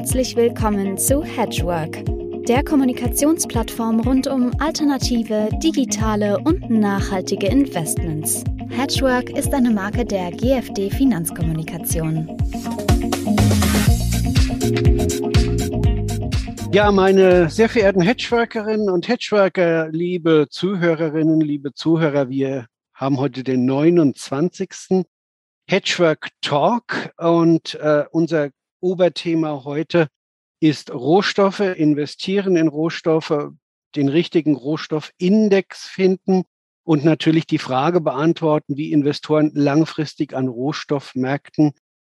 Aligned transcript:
Herzlich 0.00 0.34
willkommen 0.34 0.96
zu 0.96 1.22
Hedgework, 1.22 2.02
der 2.48 2.64
Kommunikationsplattform 2.64 4.00
rund 4.00 4.26
um 4.28 4.50
alternative, 4.58 5.50
digitale 5.62 6.38
und 6.38 6.70
nachhaltige 6.70 7.48
Investments. 7.48 8.42
Hedgework 8.70 9.28
ist 9.28 9.52
eine 9.52 9.70
Marke 9.70 10.06
der 10.06 10.30
GFD 10.30 10.88
Finanzkommunikation. 10.88 12.34
Ja, 16.72 16.90
meine 16.92 17.50
sehr 17.50 17.68
verehrten 17.68 18.00
Hedgeworkerinnen 18.00 18.88
und 18.88 19.06
Hedgeworker, 19.06 19.90
liebe 19.90 20.46
Zuhörerinnen, 20.48 21.42
liebe 21.42 21.74
Zuhörer, 21.74 22.30
wir 22.30 22.68
haben 22.94 23.18
heute 23.18 23.44
den 23.44 23.66
29. 23.66 25.04
Hedgework 25.68 26.30
Talk 26.40 27.12
und 27.18 27.74
äh, 27.74 28.06
unser 28.10 28.48
Oberthema 28.80 29.64
heute 29.64 30.08
ist 30.60 30.92
Rohstoffe, 30.92 31.60
investieren 31.60 32.56
in 32.56 32.68
Rohstoffe, 32.68 33.50
den 33.96 34.08
richtigen 34.08 34.54
Rohstoffindex 34.54 35.86
finden 35.86 36.44
und 36.84 37.04
natürlich 37.04 37.46
die 37.46 37.58
Frage 37.58 38.00
beantworten, 38.00 38.76
wie 38.76 38.92
Investoren 38.92 39.50
langfristig 39.54 40.34
an 40.34 40.48
Rohstoffmärkten 40.48 41.72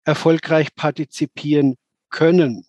erfolgreich 0.06 0.76
partizipieren 0.76 1.76
können. 2.10 2.66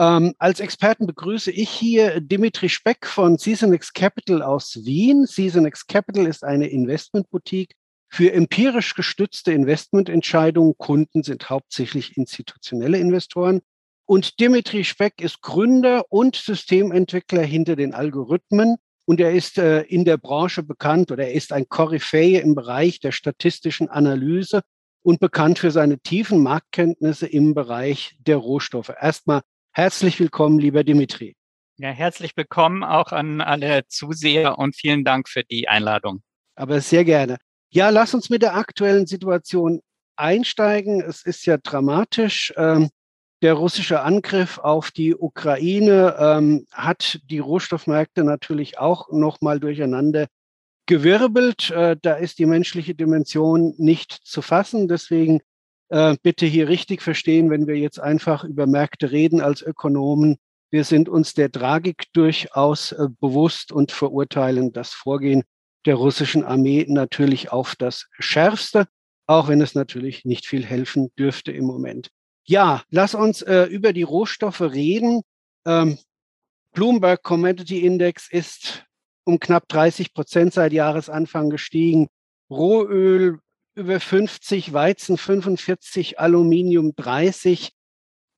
Ähm, 0.00 0.34
als 0.38 0.60
Experten 0.60 1.06
begrüße 1.06 1.50
ich 1.50 1.68
hier 1.68 2.20
Dimitri 2.20 2.68
Speck 2.68 3.06
von 3.06 3.36
Seasonex 3.36 3.92
Capital 3.92 4.42
aus 4.42 4.84
Wien. 4.84 5.26
Seasonex 5.26 5.86
Capital 5.86 6.26
ist 6.26 6.44
eine 6.44 6.68
Investmentboutique 6.68 7.74
für 8.08 8.32
empirisch 8.32 8.94
gestützte 8.94 9.52
Investmententscheidungen. 9.52 10.74
Kunden 10.78 11.22
sind 11.22 11.50
hauptsächlich 11.50 12.16
institutionelle 12.16 12.98
Investoren. 12.98 13.60
Und 14.06 14.40
Dimitri 14.40 14.84
Speck 14.84 15.20
ist 15.20 15.42
Gründer 15.42 16.04
und 16.08 16.36
Systementwickler 16.36 17.42
hinter 17.42 17.76
den 17.76 17.92
Algorithmen. 17.92 18.76
Und 19.04 19.20
er 19.20 19.32
ist 19.32 19.58
äh, 19.58 19.82
in 19.82 20.04
der 20.04 20.16
Branche 20.16 20.62
bekannt 20.62 21.10
oder 21.10 21.24
er 21.28 21.32
ist 21.32 21.52
ein 21.52 21.68
Koryphäe 21.68 22.40
im 22.40 22.54
Bereich 22.54 23.00
der 23.00 23.12
statistischen 23.12 23.88
Analyse 23.88 24.62
und 25.02 25.20
bekannt 25.20 25.58
für 25.58 25.70
seine 25.70 25.98
tiefen 25.98 26.42
Marktkenntnisse 26.42 27.26
im 27.26 27.54
Bereich 27.54 28.16
der 28.20 28.36
Rohstoffe. 28.36 28.92
Erstmal 29.00 29.40
herzlich 29.72 30.20
willkommen, 30.20 30.58
lieber 30.58 30.84
Dimitri. 30.84 31.36
Ja, 31.78 31.90
herzlich 31.90 32.36
willkommen 32.36 32.82
auch 32.82 33.12
an 33.12 33.40
alle 33.40 33.86
Zuseher 33.86 34.58
und 34.58 34.74
vielen 34.74 35.04
Dank 35.04 35.28
für 35.28 35.44
die 35.44 35.68
Einladung. 35.68 36.22
Aber 36.54 36.80
sehr 36.80 37.04
gerne. 37.04 37.38
Ja, 37.70 37.90
lass 37.90 38.14
uns 38.14 38.30
mit 38.30 38.42
der 38.42 38.56
aktuellen 38.56 39.06
Situation 39.06 39.80
einsteigen. 40.16 41.00
Es 41.00 41.22
ist 41.22 41.44
ja 41.46 41.58
dramatisch. 41.58 42.52
Ähm, 42.56 42.88
der 43.42 43.54
russische 43.54 44.00
Angriff 44.00 44.58
auf 44.58 44.90
die 44.90 45.14
Ukraine 45.14 46.16
ähm, 46.18 46.66
hat 46.72 47.20
die 47.24 47.38
Rohstoffmärkte 47.38 48.24
natürlich 48.24 48.78
auch 48.78 49.12
nochmal 49.12 49.60
durcheinander 49.60 50.26
gewirbelt. 50.86 51.70
Äh, 51.70 51.96
da 52.00 52.14
ist 52.14 52.38
die 52.38 52.46
menschliche 52.46 52.94
Dimension 52.94 53.74
nicht 53.76 54.12
zu 54.12 54.42
fassen. 54.42 54.88
Deswegen 54.88 55.40
äh, 55.90 56.16
bitte 56.22 56.46
hier 56.46 56.68
richtig 56.68 57.02
verstehen, 57.02 57.50
wenn 57.50 57.66
wir 57.66 57.76
jetzt 57.76 58.00
einfach 58.00 58.44
über 58.44 58.66
Märkte 58.66 59.12
reden 59.12 59.40
als 59.40 59.62
Ökonomen. 59.62 60.38
Wir 60.70 60.84
sind 60.84 61.08
uns 61.08 61.34
der 61.34 61.52
Tragik 61.52 62.06
durchaus 62.14 62.92
äh, 62.92 63.08
bewusst 63.20 63.72
und 63.72 63.92
verurteilen 63.92 64.72
das 64.72 64.92
Vorgehen 64.94 65.44
der 65.88 65.94
russischen 65.94 66.44
Armee 66.44 66.84
natürlich 66.86 67.50
auf 67.50 67.74
das 67.74 68.08
Schärfste, 68.18 68.86
auch 69.26 69.48
wenn 69.48 69.62
es 69.62 69.74
natürlich 69.74 70.26
nicht 70.26 70.46
viel 70.46 70.64
helfen 70.64 71.10
dürfte 71.18 71.50
im 71.50 71.64
Moment. 71.64 72.10
Ja, 72.44 72.82
lass 72.90 73.14
uns 73.14 73.40
äh, 73.40 73.64
über 73.64 73.94
die 73.94 74.02
Rohstoffe 74.02 74.60
reden. 74.60 75.22
Ähm, 75.66 75.98
Bloomberg 76.74 77.22
Commodity 77.22 77.86
Index 77.86 78.30
ist 78.30 78.84
um 79.24 79.40
knapp 79.40 79.66
30 79.68 80.12
Prozent 80.12 80.52
seit 80.52 80.74
Jahresanfang 80.74 81.48
gestiegen. 81.48 82.08
Rohöl 82.50 83.38
über 83.74 83.98
50, 83.98 84.74
Weizen 84.74 85.16
45, 85.16 86.20
Aluminium 86.20 86.94
30. 86.96 87.70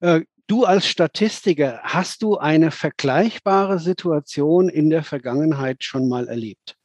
Äh, 0.00 0.20
du 0.46 0.64
als 0.64 0.86
Statistiker, 0.86 1.80
hast 1.82 2.22
du 2.22 2.38
eine 2.38 2.70
vergleichbare 2.70 3.80
Situation 3.80 4.68
in 4.68 4.88
der 4.88 5.02
Vergangenheit 5.02 5.82
schon 5.82 6.08
mal 6.08 6.28
erlebt? 6.28 6.76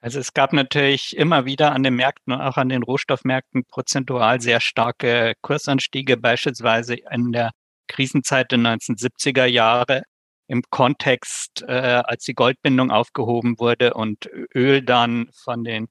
Also 0.00 0.20
es 0.20 0.34
gab 0.34 0.52
natürlich 0.52 1.16
immer 1.16 1.46
wieder 1.46 1.72
an 1.72 1.82
den 1.82 1.94
Märkten, 1.94 2.32
auch 2.32 2.56
an 2.56 2.68
den 2.68 2.82
Rohstoffmärkten 2.82 3.64
prozentual 3.64 4.40
sehr 4.40 4.60
starke 4.60 5.34
Kursanstiege, 5.40 6.16
beispielsweise 6.16 6.96
in 7.10 7.32
der 7.32 7.50
Krisenzeit 7.88 8.52
der 8.52 8.58
1970er 8.58 9.46
Jahre 9.46 10.02
im 10.48 10.62
Kontext, 10.70 11.62
äh, 11.66 11.72
als 12.04 12.24
die 12.24 12.34
Goldbindung 12.34 12.90
aufgehoben 12.90 13.58
wurde 13.58 13.94
und 13.94 14.28
Öl 14.54 14.82
dann 14.82 15.28
von 15.32 15.64
den 15.64 15.88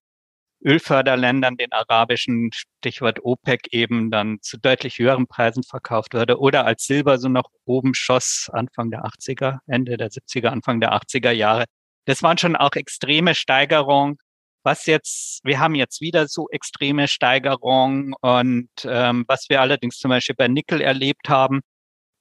Ölförderländern, 0.63 1.57
den 1.57 1.71
arabischen, 1.71 2.51
Stichwort 2.53 3.23
OPEC 3.23 3.67
eben 3.71 4.09
dann 4.11 4.39
zu 4.41 4.57
deutlich 4.57 4.97
höheren 4.97 5.27
Preisen 5.27 5.63
verkauft 5.63 6.13
wurde 6.13 6.39
oder 6.39 6.65
als 6.65 6.85
Silber 6.85 7.19
so 7.19 7.29
noch 7.29 7.49
oben 7.65 7.93
schoss 7.93 8.49
Anfang 8.51 8.89
der 8.91 9.05
80er, 9.05 9.59
Ende 9.67 9.97
der 9.97 10.09
70er, 10.09 10.47
Anfang 10.47 10.79
der 10.79 10.93
80er 10.93 11.31
Jahre 11.31 11.65
das 12.05 12.23
waren 12.23 12.37
schon 12.37 12.55
auch 12.55 12.73
extreme 12.73 13.35
Steigerungen. 13.35 14.17
Was 14.63 14.87
jetzt, 14.87 15.41
wir 15.43 15.59
haben 15.59 15.75
jetzt 15.75 16.01
wieder 16.01 16.27
so 16.27 16.49
extreme 16.49 17.07
Steigerungen 17.07 18.15
und 18.21 18.69
ähm, 18.83 19.25
was 19.27 19.45
wir 19.49 19.61
allerdings 19.61 19.99
zum 19.99 20.09
Beispiel 20.09 20.35
bei 20.35 20.47
Nickel 20.47 20.81
erlebt 20.81 21.29
haben, 21.29 21.61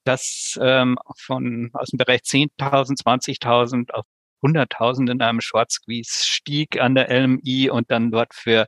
dass 0.05 0.59
ähm, 0.61 0.99
von 1.17 1.71
aus 1.73 1.89
dem 1.89 1.99
Bereich 1.99 2.21
10.000, 2.21 3.03
20.000 3.03 3.91
auf 3.93 4.05
100.000 4.43 5.11
in 5.11 5.23
einem 5.23 5.41
Short 5.41 5.71
Squeeze 5.73 6.27
stieg 6.27 6.79
an 6.79 6.95
der 6.95 7.09
LMI 7.09 7.71
und 7.71 7.91
dann 7.91 8.11
dort 8.11 8.35
für 8.35 8.67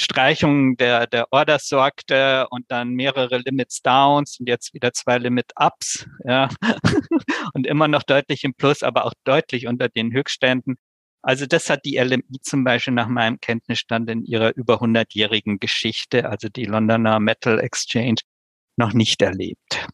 Streichung 0.00 0.76
der, 0.76 1.06
der 1.06 1.26
Orders 1.30 1.68
sorgte 1.68 2.46
und 2.50 2.64
dann 2.70 2.90
mehrere 2.90 3.38
Limits 3.38 3.82
Downs 3.82 4.40
und 4.40 4.48
jetzt 4.48 4.72
wieder 4.72 4.92
zwei 4.92 5.18
Limit 5.18 5.52
Ups, 5.56 6.06
ja. 6.24 6.48
und 7.54 7.66
immer 7.66 7.86
noch 7.86 8.02
deutlich 8.02 8.44
im 8.44 8.54
Plus, 8.54 8.82
aber 8.82 9.04
auch 9.04 9.12
deutlich 9.24 9.66
unter 9.66 9.88
den 9.88 10.12
Höchstständen. 10.12 10.76
Also 11.22 11.44
das 11.44 11.68
hat 11.68 11.84
die 11.84 11.98
LMI 11.98 12.40
zum 12.40 12.64
Beispiel 12.64 12.94
nach 12.94 13.08
meinem 13.08 13.40
Kenntnisstand 13.40 14.08
in 14.08 14.24
ihrer 14.24 14.56
über 14.56 14.80
100-jährigen 14.80 15.60
Geschichte, 15.60 16.28
also 16.28 16.48
die 16.48 16.64
Londoner 16.64 17.20
Metal 17.20 17.60
Exchange, 17.60 18.20
noch 18.76 18.94
nicht 18.94 19.20
erlebt. 19.20 19.86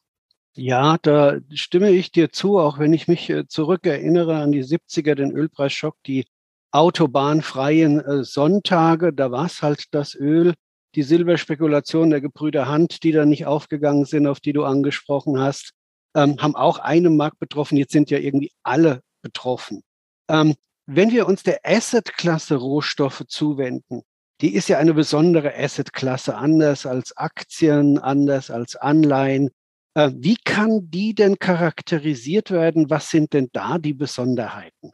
Ja, 0.55 0.99
da 1.03 1.39
stimme 1.53 1.91
ich 1.91 2.13
dir 2.13 2.31
zu, 2.31 2.59
auch 2.59 2.79
wenn 2.79 2.93
ich 2.93 3.09
mich 3.09 3.29
äh, 3.29 3.47
zurückerinnere 3.49 4.37
an 4.37 4.53
die 4.53 4.63
70er, 4.63 5.17
den 5.17 5.33
Ölpreisschock, 5.33 5.97
die 6.07 6.27
autobahnfreien 6.77 8.01
äh, 8.01 8.25
Sonntage, 8.25 9.13
da 9.13 9.31
war 9.31 9.47
es 9.47 9.63
halt 9.63 9.87
das 9.93 10.15
Öl, 10.15 10.55
die 10.95 11.03
Silberspekulation 11.03 12.11
der 12.11 12.21
Gebrüder 12.21 12.69
Hand, 12.69 13.03
die 13.03 13.13
da 13.13 13.25
nicht 13.25 13.47
aufgegangen 13.47 14.05
sind, 14.05 14.27
auf 14.27 14.41
die 14.41 14.53
du 14.53 14.65
angesprochen 14.65 15.41
hast, 15.41 15.73
ähm, 16.15 16.37
haben 16.39 16.55
auch 16.55 16.79
einen 16.79 17.17
Markt 17.17 17.39
betroffen. 17.39 17.77
Jetzt 17.77 17.93
sind 17.93 18.11
ja 18.11 18.19
irgendwie 18.19 18.53
alle 18.63 19.01
betroffen. 19.23 19.83
Ähm, 20.29 20.55
wenn 20.87 21.11
wir 21.11 21.27
uns 21.27 21.43
der 21.43 21.61
Asset-Klasse 21.65 22.57
Rohstoffe 22.57 23.25
zuwenden, 23.27 24.03
die 24.43 24.55
ist 24.55 24.69
ja 24.69 24.79
eine 24.79 24.93
besondere 24.93 25.55
Asset-Klasse, 25.57 26.37
anders 26.37 26.85
als 26.85 27.17
Aktien, 27.17 27.99
anders 27.99 28.51
als 28.51 28.77
Anleihen. 28.77 29.51
Äh, 29.95 30.11
wie 30.15 30.37
kann 30.37 30.91
die 30.91 31.15
denn 31.15 31.39
charakterisiert 31.39 32.51
werden? 32.51 32.91
Was 32.91 33.11
sind 33.11 33.33
denn 33.33 33.49
da 33.53 33.79
die 33.79 33.95
Besonderheiten? 33.95 34.93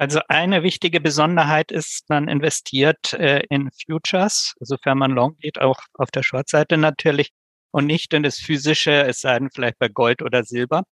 Also 0.00 0.20
eine 0.28 0.62
wichtige 0.62 0.98
Besonderheit 0.98 1.70
ist, 1.70 2.08
man 2.08 2.26
investiert 2.26 3.12
äh, 3.12 3.42
in 3.50 3.68
Futures, 3.70 4.54
sofern 4.58 4.96
man 4.96 5.10
long 5.10 5.36
geht, 5.36 5.60
auch 5.60 5.78
auf 5.92 6.10
der 6.10 6.22
Short-Seite 6.22 6.78
natürlich, 6.78 7.32
und 7.70 7.84
nicht 7.84 8.14
in 8.14 8.22
das 8.22 8.38
physische, 8.38 8.92
es 9.04 9.20
sei 9.20 9.38
denn 9.38 9.50
vielleicht 9.50 9.78
bei 9.78 9.88
Gold 9.88 10.22
oder 10.22 10.42
Silber, 10.42 10.84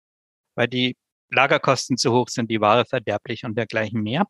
weil 0.56 0.66
die 0.66 0.96
Lagerkosten 1.30 1.96
zu 1.96 2.12
hoch 2.12 2.28
sind, 2.28 2.50
die 2.50 2.60
Ware 2.60 2.84
verderblich 2.84 3.44
und 3.44 3.56
dergleichen 3.56 4.02
mehr. 4.02 4.24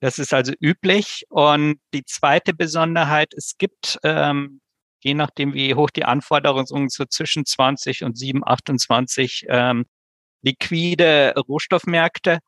Das 0.00 0.18
ist 0.18 0.34
also 0.34 0.52
üblich. 0.60 1.24
Und 1.28 1.78
die 1.94 2.04
zweite 2.04 2.54
Besonderheit, 2.54 3.34
es 3.36 3.56
gibt, 3.56 4.00
ähm, 4.02 4.60
je 5.00 5.14
nachdem 5.14 5.54
wie 5.54 5.76
hoch 5.76 5.90
die 5.90 6.04
Anforderungen 6.04 6.88
so 6.88 7.04
zwischen 7.04 7.46
20 7.46 8.02
und 8.02 8.18
7, 8.18 8.42
28 8.44 9.46
ähm, 9.48 9.86
liquide 10.42 11.34
Rohstoffmärkte. 11.36 12.40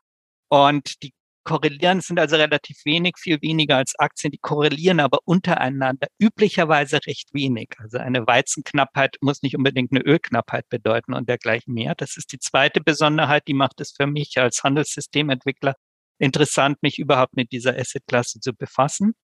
Und 0.49 1.01
die 1.05 1.13
korrelieren, 1.45 2.01
sind 2.01 2.19
also 2.19 2.37
relativ 2.37 2.85
wenig, 2.85 3.15
viel 3.19 3.41
weniger 3.43 3.77
als 3.77 3.95
Aktien, 3.99 4.31
die 4.31 4.39
korrelieren 4.39 5.01
aber 5.01 5.19
untereinander 5.25 6.09
üblicherweise 6.19 7.01
recht 7.07 7.33
wenig. 7.35 7.71
Also 7.79 7.99
eine 7.99 8.27
Weizenknappheit 8.27 9.17
muss 9.21 9.43
nicht 9.43 9.57
unbedingt 9.57 9.93
eine 9.93 10.03
Ölknappheit 10.03 10.69
bedeuten 10.69 11.15
und 11.15 11.29
dergleichen 11.29 11.75
mehr. 11.75 11.95
Das 11.95 12.17
ist 12.17 12.33
die 12.33 12.39
zweite 12.39 12.81
Besonderheit, 12.81 13.49
die 13.49 13.55
macht 13.55 13.81
es 13.81 13.93
für 13.97 14.07
mich 14.07 14.39
als 14.39 14.63
Handelssystementwickler 14.63 15.75
interessant, 16.19 16.83
mich 16.83 16.99
überhaupt 16.99 17.35
mit 17.37 17.53
dieser 17.53 17.77
Assetklasse 17.77 18.41
zu 18.41 18.53
befassen. 18.55 19.15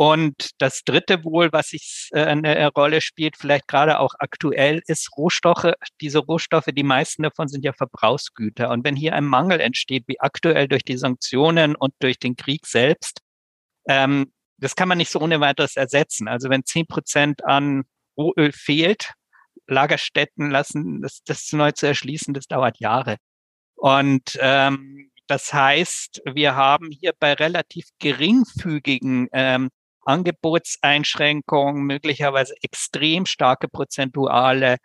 Und 0.00 0.52
das 0.56 0.82
dritte 0.82 1.24
wohl, 1.24 1.52
was 1.52 1.74
ich, 1.74 2.08
äh, 2.12 2.24
eine 2.24 2.68
Rolle 2.68 3.02
spielt, 3.02 3.36
vielleicht 3.36 3.68
gerade 3.68 4.00
auch 4.00 4.14
aktuell, 4.18 4.80
ist 4.86 5.10
Rohstoffe. 5.14 5.74
Diese 6.00 6.20
Rohstoffe, 6.20 6.70
die 6.72 6.82
meisten 6.82 7.22
davon 7.22 7.48
sind 7.48 7.66
ja 7.66 7.74
Verbrauchsgüter. 7.74 8.70
Und 8.70 8.82
wenn 8.82 8.96
hier 8.96 9.14
ein 9.14 9.26
Mangel 9.26 9.60
entsteht, 9.60 10.04
wie 10.06 10.18
aktuell 10.18 10.68
durch 10.68 10.84
die 10.84 10.96
Sanktionen 10.96 11.76
und 11.76 11.92
durch 11.98 12.18
den 12.18 12.34
Krieg 12.34 12.64
selbst, 12.66 13.20
ähm, 13.90 14.32
das 14.56 14.74
kann 14.74 14.88
man 14.88 14.96
nicht 14.96 15.10
so 15.10 15.20
ohne 15.20 15.38
weiteres 15.40 15.76
ersetzen. 15.76 16.28
Also 16.28 16.48
wenn 16.48 16.64
zehn 16.64 16.86
Prozent 16.86 17.44
an 17.44 17.82
Rohöl 18.16 18.52
fehlt, 18.52 19.12
Lagerstätten 19.66 20.50
lassen, 20.50 21.02
das, 21.02 21.22
das 21.26 21.52
neu 21.52 21.72
zu 21.72 21.88
erschließen, 21.88 22.32
das 22.32 22.46
dauert 22.46 22.80
Jahre. 22.80 23.18
Und 23.74 24.38
ähm, 24.40 25.10
das 25.26 25.52
heißt, 25.52 26.22
wir 26.32 26.56
haben 26.56 26.88
hier 26.90 27.12
bei 27.20 27.34
relativ 27.34 27.84
geringfügigen 27.98 29.28
ähm, 29.32 29.68
Angebotseinschränkungen, 30.10 31.84
möglicherweise 31.84 32.54
extrem 32.62 33.26
starke 33.26 33.68
prozentuale 33.68 34.76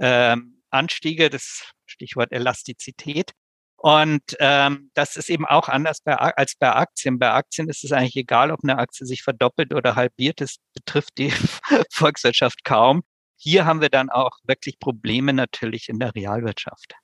ähm, 0.00 0.62
Anstiege, 0.70 1.30
das 1.30 1.72
Stichwort 1.86 2.32
Elastizität. 2.32 3.32
Und 3.76 4.22
ähm, 4.38 4.90
das 4.94 5.16
ist 5.16 5.28
eben 5.28 5.44
auch 5.44 5.68
anders 5.68 6.00
bei, 6.02 6.14
als 6.14 6.54
bei 6.54 6.72
Aktien. 6.72 7.18
Bei 7.18 7.32
Aktien 7.32 7.68
ist 7.68 7.82
es 7.82 7.90
eigentlich 7.90 8.16
egal, 8.16 8.52
ob 8.52 8.60
eine 8.62 8.78
Aktie 8.78 9.04
sich 9.04 9.22
verdoppelt 9.22 9.74
oder 9.74 9.96
halbiert. 9.96 10.40
Das 10.40 10.58
betrifft 10.72 11.18
die 11.18 11.30
Volkswirtschaft 11.90 12.64
kaum. 12.64 13.02
Hier 13.36 13.64
haben 13.64 13.80
wir 13.80 13.88
dann 13.88 14.08
auch 14.08 14.38
wirklich 14.44 14.78
Probleme 14.78 15.32
natürlich 15.32 15.88
in 15.88 15.98
der 15.98 16.14
Realwirtschaft. 16.14 16.94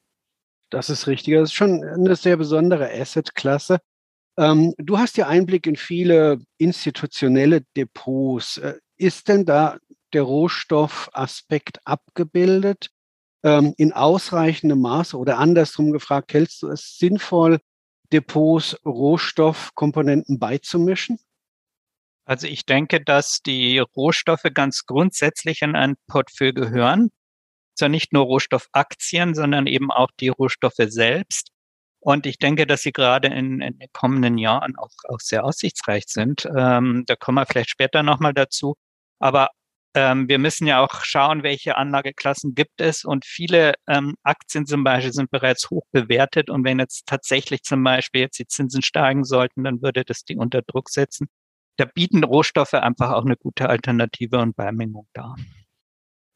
Das 0.71 0.89
ist 0.89 1.09
richtig. 1.09 1.35
Das 1.35 1.51
ist 1.51 1.55
schon 1.55 1.83
eine 1.83 2.15
sehr 2.15 2.37
besondere 2.37 2.89
Assetklasse. 2.89 3.81
Ähm, 4.39 4.73
du 4.79 4.99
hast 4.99 5.17
ja 5.17 5.27
Einblick 5.27 5.67
in 5.67 5.77
viele 5.77 6.39
institutionelle 6.59 7.63
Depots. 7.77 8.59
Äh, 8.59 8.79
ist 8.97 9.29
denn 9.29 9.45
da 9.45 9.79
der 10.13 10.23
Rohstoffaspekt 10.23 11.81
abgebildet 11.85 12.91
ähm, 13.43 13.75
in 13.77 13.93
ausreichendem 13.93 14.81
Maße 14.81 15.17
oder 15.17 15.39
andersrum 15.39 15.93
gefragt, 15.93 16.33
hältst 16.33 16.63
du 16.63 16.69
es 16.69 16.97
sinnvoll, 16.99 17.59
Depots 18.13 18.79
Rohstoffkomponenten 18.85 20.39
beizumischen? 20.39 21.19
Also 22.25 22.47
ich 22.47 22.65
denke, 22.65 23.03
dass 23.03 23.41
die 23.45 23.79
Rohstoffe 23.79 24.47
ganz 24.55 24.85
grundsätzlich 24.87 25.63
in 25.63 25.75
ein 25.75 25.97
Portfolio 26.07 26.55
gehören. 26.55 27.11
Zwar 27.75 27.89
nicht 27.89 28.13
nur 28.13 28.25
Rohstoffaktien, 28.25 29.35
sondern 29.35 29.67
eben 29.67 29.91
auch 29.91 30.11
die 30.21 30.29
Rohstoffe 30.29 30.75
selbst. 30.89 31.51
Und 32.01 32.27
ich 32.27 32.39
denke, 32.39 32.67
dass 32.67 32.83
sie 32.83 32.93
gerade 32.93 33.29
in, 33.29 33.61
in 33.61 33.79
den 33.79 33.89
kommenden 33.93 34.39
Jahren 34.39 34.77
auch, 34.77 34.91
auch 35.09 35.21
sehr 35.21 35.45
aussichtsreich 35.45 36.05
sind. 36.07 36.49
Ähm, 36.57 37.05
da 37.07 37.17
kommen 37.17 37.37
wir 37.37 37.47
vielleicht 37.47 37.71
später 37.71 38.03
nochmal 38.03 38.35
dazu. 38.35 38.77
Aber 39.19 39.49
ähm, 39.95 40.29
wir 40.29 40.39
müssen 40.39 40.67
ja 40.67 40.81
auch 40.81 41.03
schauen, 41.03 41.43
welche 41.43 41.77
Anlageklassen 41.77 42.55
gibt 42.55 42.81
es. 42.81 43.05
Und 43.05 43.25
viele 43.25 43.75
ähm, 43.89 44.15
Aktien 44.23 44.67
zum 44.67 44.85
Beispiel 44.85 45.13
sind 45.13 45.31
bereits 45.31 45.71
hoch 45.71 45.85
bewertet. 45.91 46.51
Und 46.51 46.65
wenn 46.65 46.79
jetzt 46.79 47.07
tatsächlich 47.07 47.63
zum 47.63 47.83
Beispiel 47.83 48.23
jetzt 48.23 48.39
die 48.39 48.47
Zinsen 48.47 48.83
steigen 48.83 49.25
sollten, 49.25 49.65
dann 49.65 49.83
würde 49.83 50.05
das 50.05 50.25
die 50.25 50.37
unter 50.37 50.63
Druck 50.63 50.91
setzen. 50.91 51.29
Da 51.79 51.85
bieten 51.85 52.25
Rohstoffe 52.25 52.75
einfach 52.75 53.13
auch 53.13 53.25
eine 53.25 53.37
gute 53.37 53.69
Alternative 53.69 54.39
und 54.39 54.57
Beimengung 54.57 55.09
dar. 55.15 55.37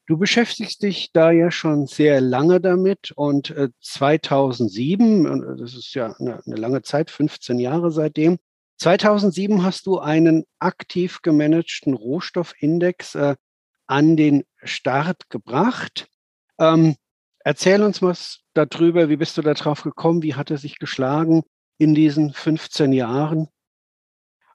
Du 0.06 0.18
beschäftigst 0.18 0.82
dich 0.82 1.12
da 1.12 1.30
ja 1.30 1.50
schon 1.50 1.86
sehr 1.86 2.20
lange 2.20 2.60
damit 2.60 3.12
und 3.12 3.50
äh, 3.50 3.68
2007, 3.80 5.28
und 5.28 5.60
das 5.60 5.74
ist 5.74 5.94
ja 5.94 6.12
eine, 6.18 6.40
eine 6.44 6.56
lange 6.56 6.82
Zeit, 6.82 7.10
15 7.10 7.58
Jahre 7.58 7.92
seitdem, 7.92 8.38
2007 8.78 9.62
hast 9.62 9.86
du 9.86 10.00
einen 10.00 10.44
aktiv 10.58 11.22
gemanagten 11.22 11.94
Rohstoffindex 11.94 13.14
äh, 13.14 13.36
an 13.86 14.16
den 14.16 14.42
Start 14.64 15.30
gebracht. 15.30 16.08
Ähm, 16.58 16.96
erzähl 17.38 17.82
uns 17.84 18.02
was 18.02 18.40
darüber, 18.54 19.08
wie 19.08 19.16
bist 19.16 19.38
du 19.38 19.42
da 19.42 19.54
drauf 19.54 19.82
gekommen, 19.82 20.22
wie 20.22 20.34
hat 20.34 20.50
er 20.50 20.58
sich 20.58 20.80
geschlagen 20.80 21.42
in 21.78 21.94
diesen 21.94 22.32
15 22.32 22.92
Jahren? 22.92 23.48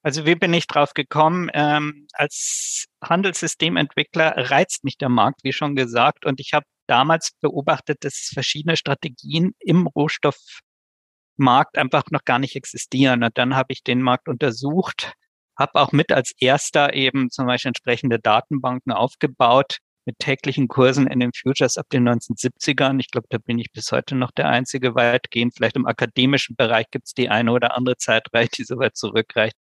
Also 0.04 0.26
wie 0.26 0.36
bin 0.36 0.54
ich 0.54 0.68
drauf 0.68 0.94
gekommen? 0.94 1.50
Ähm, 1.54 2.08
als 2.14 2.86
Handelssystementwickler 3.04 4.50
reizt 4.52 4.84
mich 4.84 4.98
der 4.98 5.10
Markt, 5.10 5.44
wie 5.44 5.54
schon 5.54 5.76
gesagt. 5.76 6.26
Und 6.26 6.40
ich 6.40 6.54
habe 6.54 6.66
damals 6.88 7.32
beobachtet, 7.42 8.04
dass 8.04 8.32
verschiedene 8.34 8.78
Strategien 8.78 9.54
im 9.60 9.88
Rohstoffmarkt 9.88 11.78
einfach 11.78 12.04
noch 12.12 12.24
gar 12.26 12.40
nicht 12.40 12.56
existieren. 12.56 13.24
Und 13.24 13.38
dann 13.38 13.56
habe 13.56 13.74
ich 13.74 13.84
den 13.84 14.02
Markt 14.02 14.28
untersucht, 14.30 15.14
habe 15.58 15.76
auch 15.76 15.92
mit 15.92 16.12
als 16.12 16.32
erster 16.40 16.94
eben 16.94 17.30
zum 17.30 17.48
Beispiel 17.48 17.70
entsprechende 17.70 18.20
Datenbanken 18.20 18.92
aufgebaut 18.94 19.78
mit 20.06 20.20
täglichen 20.20 20.70
Kursen 20.70 21.06
in 21.08 21.20
den 21.20 21.32
Futures 21.34 21.78
ab 21.78 21.88
den 21.92 22.08
1970ern. 22.08 23.00
Ich 23.00 23.12
glaube, 23.12 23.28
da 23.30 23.38
bin 23.40 23.60
ich 23.60 23.72
bis 23.74 23.92
heute 23.92 24.16
noch 24.16 24.32
der 24.32 24.48
Einzige 24.48 24.96
weitgehend. 24.96 25.54
Vielleicht 25.56 25.76
im 25.76 25.86
akademischen 25.86 26.56
Bereich 26.56 26.86
gibt 26.92 27.08
es 27.08 27.14
die 27.14 27.30
eine 27.30 27.52
oder 27.52 27.76
andere 27.76 27.98
Zeitreihe, 27.98 28.48
die 28.48 28.64
so 28.64 28.78
weit 28.78 28.96
zurückreicht. 28.96 29.56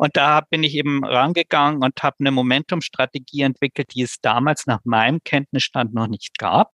Und 0.00 0.16
da 0.16 0.40
bin 0.40 0.62
ich 0.62 0.76
eben 0.76 1.04
rangegangen 1.04 1.84
und 1.84 2.02
habe 2.02 2.16
eine 2.20 2.30
Momentum-Strategie 2.30 3.42
entwickelt, 3.42 3.88
die 3.94 4.00
es 4.00 4.18
damals 4.22 4.66
nach 4.66 4.80
meinem 4.84 5.22
Kenntnisstand 5.22 5.92
noch 5.92 6.06
nicht 6.06 6.38
gab. 6.38 6.70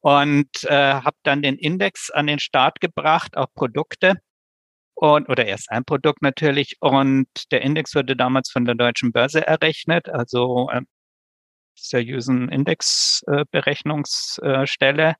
Und 0.00 0.48
äh, 0.64 0.94
habe 0.94 1.18
dann 1.22 1.42
den 1.42 1.58
Index 1.58 2.10
an 2.10 2.28
den 2.28 2.38
Start 2.38 2.80
gebracht, 2.80 3.36
auch 3.36 3.48
Produkte. 3.54 4.14
Und, 4.94 5.28
oder 5.28 5.44
erst 5.44 5.70
ein 5.70 5.84
Produkt 5.84 6.22
natürlich. 6.22 6.78
Und 6.80 7.28
der 7.52 7.60
Index 7.60 7.94
wurde 7.94 8.16
damals 8.16 8.50
von 8.50 8.64
der 8.64 8.74
Deutschen 8.74 9.12
Börse 9.12 9.46
errechnet, 9.46 10.08
also 10.08 10.70
äh, 10.70 10.80
seriösen 11.74 12.48
Indexberechnungsstelle. 12.48 15.10
Äh, 15.10 15.14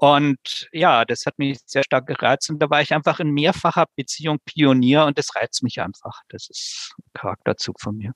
und 0.00 0.70
ja, 0.72 1.04
das 1.04 1.26
hat 1.26 1.38
mich 1.38 1.58
sehr 1.66 1.82
stark 1.84 2.06
gereizt. 2.06 2.48
Und 2.48 2.58
da 2.58 2.70
war 2.70 2.80
ich 2.80 2.94
einfach 2.94 3.20
in 3.20 3.32
mehrfacher 3.32 3.84
Beziehung 3.96 4.38
Pionier 4.46 5.04
und 5.04 5.18
das 5.18 5.36
reizt 5.36 5.62
mich 5.62 5.78
einfach. 5.78 6.22
Das 6.30 6.48
ist 6.48 6.94
ein 6.98 7.04
Charakterzug 7.12 7.78
von 7.78 7.98
mir. 7.98 8.14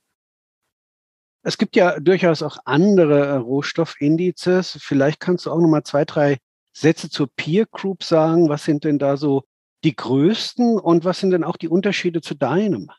Es 1.43 1.59
gibt 1.59 1.75
ja 1.75 1.99
durchaus 1.99 2.41
auch 2.41 2.57
andere 2.65 3.27
äh, 3.27 3.35
Rohstoffindizes. 3.35 4.79
Vielleicht 4.81 5.19
kannst 5.19 5.45
du 5.45 5.51
auch 5.51 5.59
noch 5.59 5.67
mal 5.67 5.83
zwei, 5.83 6.05
drei 6.05 6.39
Sätze 6.73 7.07
zur 7.11 7.29
Peer 7.35 7.67
Group 7.67 8.03
sagen. 8.03 8.49
Was 8.49 8.63
sind 8.63 8.83
denn 8.83 8.97
da 8.97 9.15
so 9.15 9.43
die 9.83 9.95
größten 9.95 10.79
und 10.79 11.05
was 11.05 11.19
sind 11.19 11.29
denn 11.29 11.43
auch 11.43 11.57
die 11.57 11.69
Unterschiede 11.69 12.21
zu 12.21 12.33
deinem? 12.33 12.89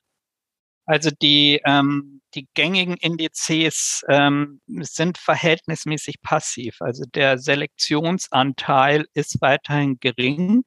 Also 0.87 1.11
die, 1.11 1.61
ähm, 1.67 2.21
die 2.35 2.49
gängigen 2.55 2.97
Indizes 2.97 4.03
ähm, 4.09 4.61
sind 4.67 5.19
verhältnismäßig 5.19 6.23
passiv. 6.23 6.77
Also 6.81 7.05
der 7.15 7.39
Selektionsanteil 7.39 9.07
ist 9.15 9.41
weiterhin 9.41 9.99
gering, 10.01 10.65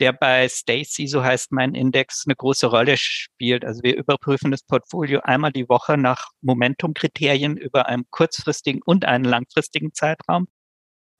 der 0.00 0.12
bei 0.12 0.48
Stacy, 0.48 1.06
so 1.06 1.22
heißt 1.22 1.52
mein 1.52 1.74
Index, 1.76 2.24
eine 2.26 2.34
große 2.34 2.66
Rolle 2.66 2.96
spielt. 2.96 3.64
Also 3.64 3.82
wir 3.84 3.96
überprüfen 3.96 4.50
das 4.50 4.64
Portfolio 4.64 5.20
einmal 5.20 5.52
die 5.52 5.68
Woche 5.68 5.96
nach 5.96 6.30
Momentumkriterien 6.40 7.56
über 7.56 7.86
einen 7.86 8.04
kurzfristigen 8.10 8.82
und 8.84 9.04
einen 9.04 9.24
langfristigen 9.24 9.94
Zeitraum. 9.94 10.48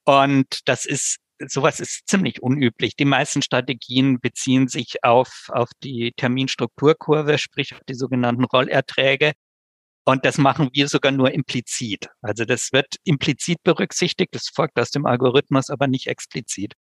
Und 0.05 0.61
das 0.67 0.85
ist 0.85 1.19
sowas 1.49 1.81
ist 1.81 2.09
ziemlich 2.09 2.43
unüblich. 2.43 2.97
Die 2.97 3.05
meisten 3.05 3.43
Strategien 3.43 4.21
beziehen 4.21 4.69
sich 4.69 5.05
auf, 5.05 5.49
auf 5.49 5.71
die 5.83 6.13
Terminstrukturkurve, 6.17 7.39
sprich 7.39 7.75
auf 7.75 7.81
die 7.89 7.95
sogenannten 7.95 8.45
Rollerträge. 8.45 9.33
Und 10.05 10.25
das 10.25 10.39
machen 10.39 10.71
wir 10.73 10.89
sogar 10.89 11.13
nur 11.13 11.33
implizit. 11.33 12.09
Also 12.23 12.45
das 12.45 12.73
wird 12.73 12.97
implizit 13.05 13.63
berücksichtigt, 13.63 14.35
das 14.35 14.49
folgt 14.53 14.79
aus 14.79 14.91
dem 14.91 15.07
Algorithmus, 15.07 15.71
aber 15.71 15.87
nicht 15.87 16.09
explizit. 16.09 16.75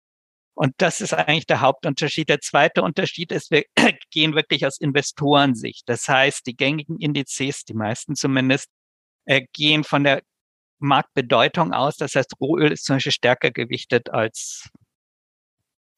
Und 0.54 0.74
das 0.78 1.00
ist 1.00 1.14
eigentlich 1.14 1.46
der 1.46 1.60
Hauptunterschied. 1.60 2.28
Der 2.28 2.40
zweite 2.40 2.82
Unterschied 2.82 3.32
ist, 3.32 3.50
wir 3.50 3.64
gehen 4.10 4.34
wirklich 4.34 4.66
aus 4.66 4.78
Investorensicht. 4.78 5.82
Das 5.86 6.08
heißt, 6.08 6.46
die 6.46 6.56
gängigen 6.56 6.98
Indizes, 6.98 7.64
die 7.64 7.74
meisten 7.74 8.14
zumindest, 8.14 8.68
äh, 9.26 9.42
gehen 9.52 9.84
von 9.84 10.04
der 10.04 10.22
Marktbedeutung 10.80 11.72
aus. 11.72 11.96
Das 11.96 12.14
heißt, 12.14 12.34
Rohöl 12.40 12.72
ist 12.72 12.84
zum 12.84 12.96
Beispiel 12.96 13.12
stärker 13.12 13.50
gewichtet 13.50 14.10
als 14.10 14.68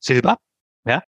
Silber. 0.01 0.39
Ja. 0.85 1.03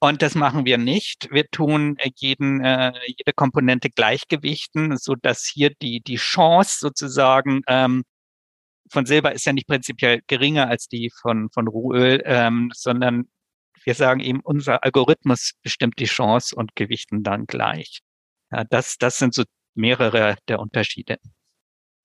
Und 0.00 0.22
das 0.22 0.34
machen 0.34 0.64
wir 0.64 0.78
nicht. 0.78 1.28
Wir 1.32 1.48
tun 1.50 1.96
jeden, 2.16 2.64
äh, 2.64 2.92
jede 3.06 3.32
Komponente 3.34 3.90
gleichgewichten, 3.90 4.96
so 4.96 5.14
dass 5.14 5.44
hier 5.46 5.70
die, 5.82 6.00
die 6.00 6.16
Chance 6.16 6.78
sozusagen 6.80 7.62
ähm, 7.66 8.04
von 8.90 9.06
Silber 9.06 9.32
ist 9.32 9.44
ja 9.46 9.52
nicht 9.52 9.66
prinzipiell 9.66 10.22
geringer 10.26 10.68
als 10.68 10.88
die 10.88 11.10
von, 11.20 11.50
von 11.50 11.68
Rohöl, 11.68 12.22
ähm, 12.24 12.70
sondern 12.74 13.28
wir 13.84 13.94
sagen 13.94 14.20
eben, 14.20 14.40
unser 14.40 14.84
Algorithmus 14.84 15.52
bestimmt 15.62 15.98
die 15.98 16.06
Chance 16.06 16.54
und 16.54 16.76
gewichten 16.76 17.22
dann 17.22 17.46
gleich. 17.46 18.00
Ja, 18.50 18.64
das, 18.64 18.96
das 18.98 19.18
sind 19.18 19.34
so 19.34 19.44
mehrere 19.74 20.36
der 20.48 20.60
Unterschiede. 20.60 21.18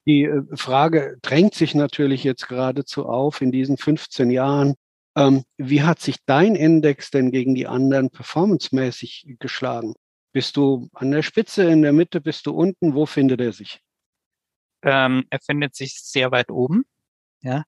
Die 0.06 0.24
äh, 0.24 0.44
Frage 0.56 1.18
drängt 1.22 1.54
sich 1.54 1.76
natürlich 1.76 2.24
jetzt 2.24 2.48
geradezu 2.48 3.06
auf 3.06 3.42
in 3.42 3.52
diesen 3.52 3.78
15 3.78 4.30
Jahren. 4.32 4.76
Ähm, 5.16 5.44
wie 5.58 5.84
hat 5.84 6.00
sich 6.00 6.18
dein 6.26 6.56
Index 6.56 7.12
denn 7.12 7.32
gegen 7.32 7.56
die 7.56 7.68
anderen 7.68 8.10
performancemäßig 8.10 9.36
geschlagen? 9.40 9.94
Bist 10.34 10.58
du 10.58 10.90
an 10.94 11.12
der 11.12 11.22
Spitze, 11.22 11.64
in 11.66 11.84
der 11.84 11.94
Mitte, 11.94 12.20
bist 12.20 12.48
du 12.48 12.52
unten? 12.52 12.96
Wo 12.96 13.06
findet 13.06 13.40
er 13.40 13.54
sich? 13.54 13.80
Ähm, 14.84 15.26
er 15.30 15.40
findet 15.40 15.76
sich 15.76 16.02
sehr 16.02 16.32
weit 16.32 16.50
oben. 16.50 16.84
Ja. 17.42 17.64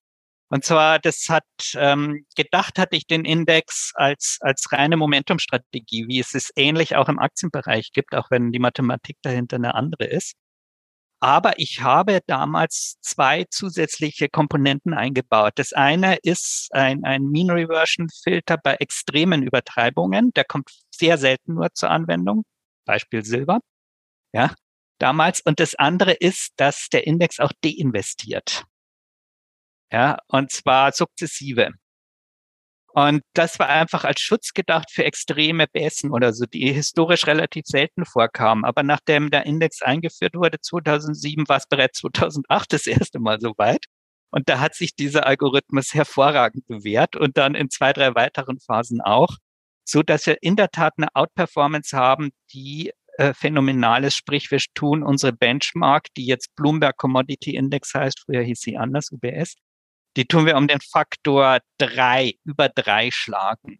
Und 0.48 0.64
zwar, 0.64 0.98
das 0.98 1.28
hat 1.28 1.44
ähm, 1.74 2.24
gedacht 2.36 2.78
hatte 2.78 2.96
ich 2.96 3.06
den 3.06 3.24
Index 3.24 3.92
als 3.94 4.38
als 4.40 4.70
reine 4.72 4.96
Momentumstrategie, 4.96 6.06
wie 6.08 6.20
es 6.20 6.34
es 6.34 6.52
ähnlich 6.56 6.94
auch 6.96 7.08
im 7.08 7.18
Aktienbereich 7.18 7.90
gibt, 7.92 8.14
auch 8.14 8.30
wenn 8.30 8.52
die 8.52 8.60
Mathematik 8.60 9.16
dahinter 9.22 9.56
eine 9.56 9.74
andere 9.74 10.04
ist. 10.04 10.34
Aber 11.20 11.58
ich 11.58 11.80
habe 11.80 12.20
damals 12.26 12.98
zwei 13.00 13.44
zusätzliche 13.50 14.28
Komponenten 14.28 14.92
eingebaut. 14.92 15.54
Das 15.56 15.72
eine 15.72 16.16
ist 16.22 16.68
ein, 16.72 17.04
ein 17.04 17.24
Mean 17.30 17.50
Reversion 17.50 18.08
Filter 18.22 18.58
bei 18.58 18.74
extremen 18.74 19.42
Übertreibungen. 19.42 20.32
Der 20.34 20.44
kommt 20.44 20.70
sehr 20.90 21.16
selten 21.16 21.54
nur 21.54 21.72
zur 21.72 21.90
Anwendung. 21.90 22.44
Beispiel 22.84 23.24
Silber. 23.24 23.60
Ja, 24.32 24.54
damals. 24.98 25.40
Und 25.40 25.58
das 25.58 25.74
andere 25.74 26.12
ist, 26.12 26.52
dass 26.56 26.88
der 26.88 27.06
Index 27.06 27.40
auch 27.40 27.52
deinvestiert. 27.64 28.64
Ja, 29.90 30.18
und 30.28 30.50
zwar 30.50 30.92
sukzessive. 30.92 31.70
Und 32.96 33.20
das 33.34 33.58
war 33.58 33.68
einfach 33.68 34.04
als 34.04 34.22
Schutz 34.22 34.54
gedacht 34.54 34.90
für 34.90 35.04
extreme 35.04 35.66
Bässen 35.66 36.12
oder 36.12 36.32
so, 36.32 36.46
die 36.46 36.72
historisch 36.72 37.26
relativ 37.26 37.66
selten 37.66 38.06
vorkamen. 38.06 38.64
Aber 38.64 38.82
nachdem 38.82 39.30
der 39.30 39.44
Index 39.44 39.82
eingeführt 39.82 40.34
wurde, 40.34 40.62
2007, 40.62 41.46
war 41.46 41.58
es 41.58 41.66
bereits 41.68 41.98
2008 41.98 42.72
das 42.72 42.86
erste 42.86 43.18
Mal 43.18 43.38
so 43.38 43.52
weit. 43.58 43.84
Und 44.30 44.48
da 44.48 44.60
hat 44.60 44.74
sich 44.74 44.94
dieser 44.96 45.26
Algorithmus 45.26 45.92
hervorragend 45.92 46.66
bewährt 46.68 47.16
und 47.16 47.36
dann 47.36 47.54
in 47.54 47.68
zwei, 47.68 47.92
drei 47.92 48.14
weiteren 48.14 48.58
Phasen 48.60 49.02
auch, 49.02 49.36
so 49.84 50.02
dass 50.02 50.26
wir 50.26 50.38
in 50.40 50.56
der 50.56 50.70
Tat 50.70 50.94
eine 50.96 51.08
Outperformance 51.14 51.94
haben, 51.94 52.30
die 52.54 52.92
äh, 53.18 53.34
phänomenal 53.34 54.04
ist. 54.04 54.16
Sprich, 54.16 54.50
wir 54.50 54.60
tun 54.74 55.02
unsere 55.02 55.34
Benchmark, 55.34 56.06
die 56.16 56.24
jetzt 56.24 56.56
Bloomberg 56.56 56.96
Commodity 56.96 57.56
Index 57.56 57.92
heißt, 57.92 58.20
früher 58.24 58.42
hieß 58.42 58.58
sie 58.58 58.78
anders, 58.78 59.12
UBS, 59.12 59.56
die 60.16 60.24
tun 60.24 60.46
wir 60.46 60.56
um 60.56 60.66
den 60.66 60.80
Faktor 60.80 61.60
drei, 61.78 62.34
über 62.44 62.68
drei 62.68 63.10
schlagen. 63.10 63.78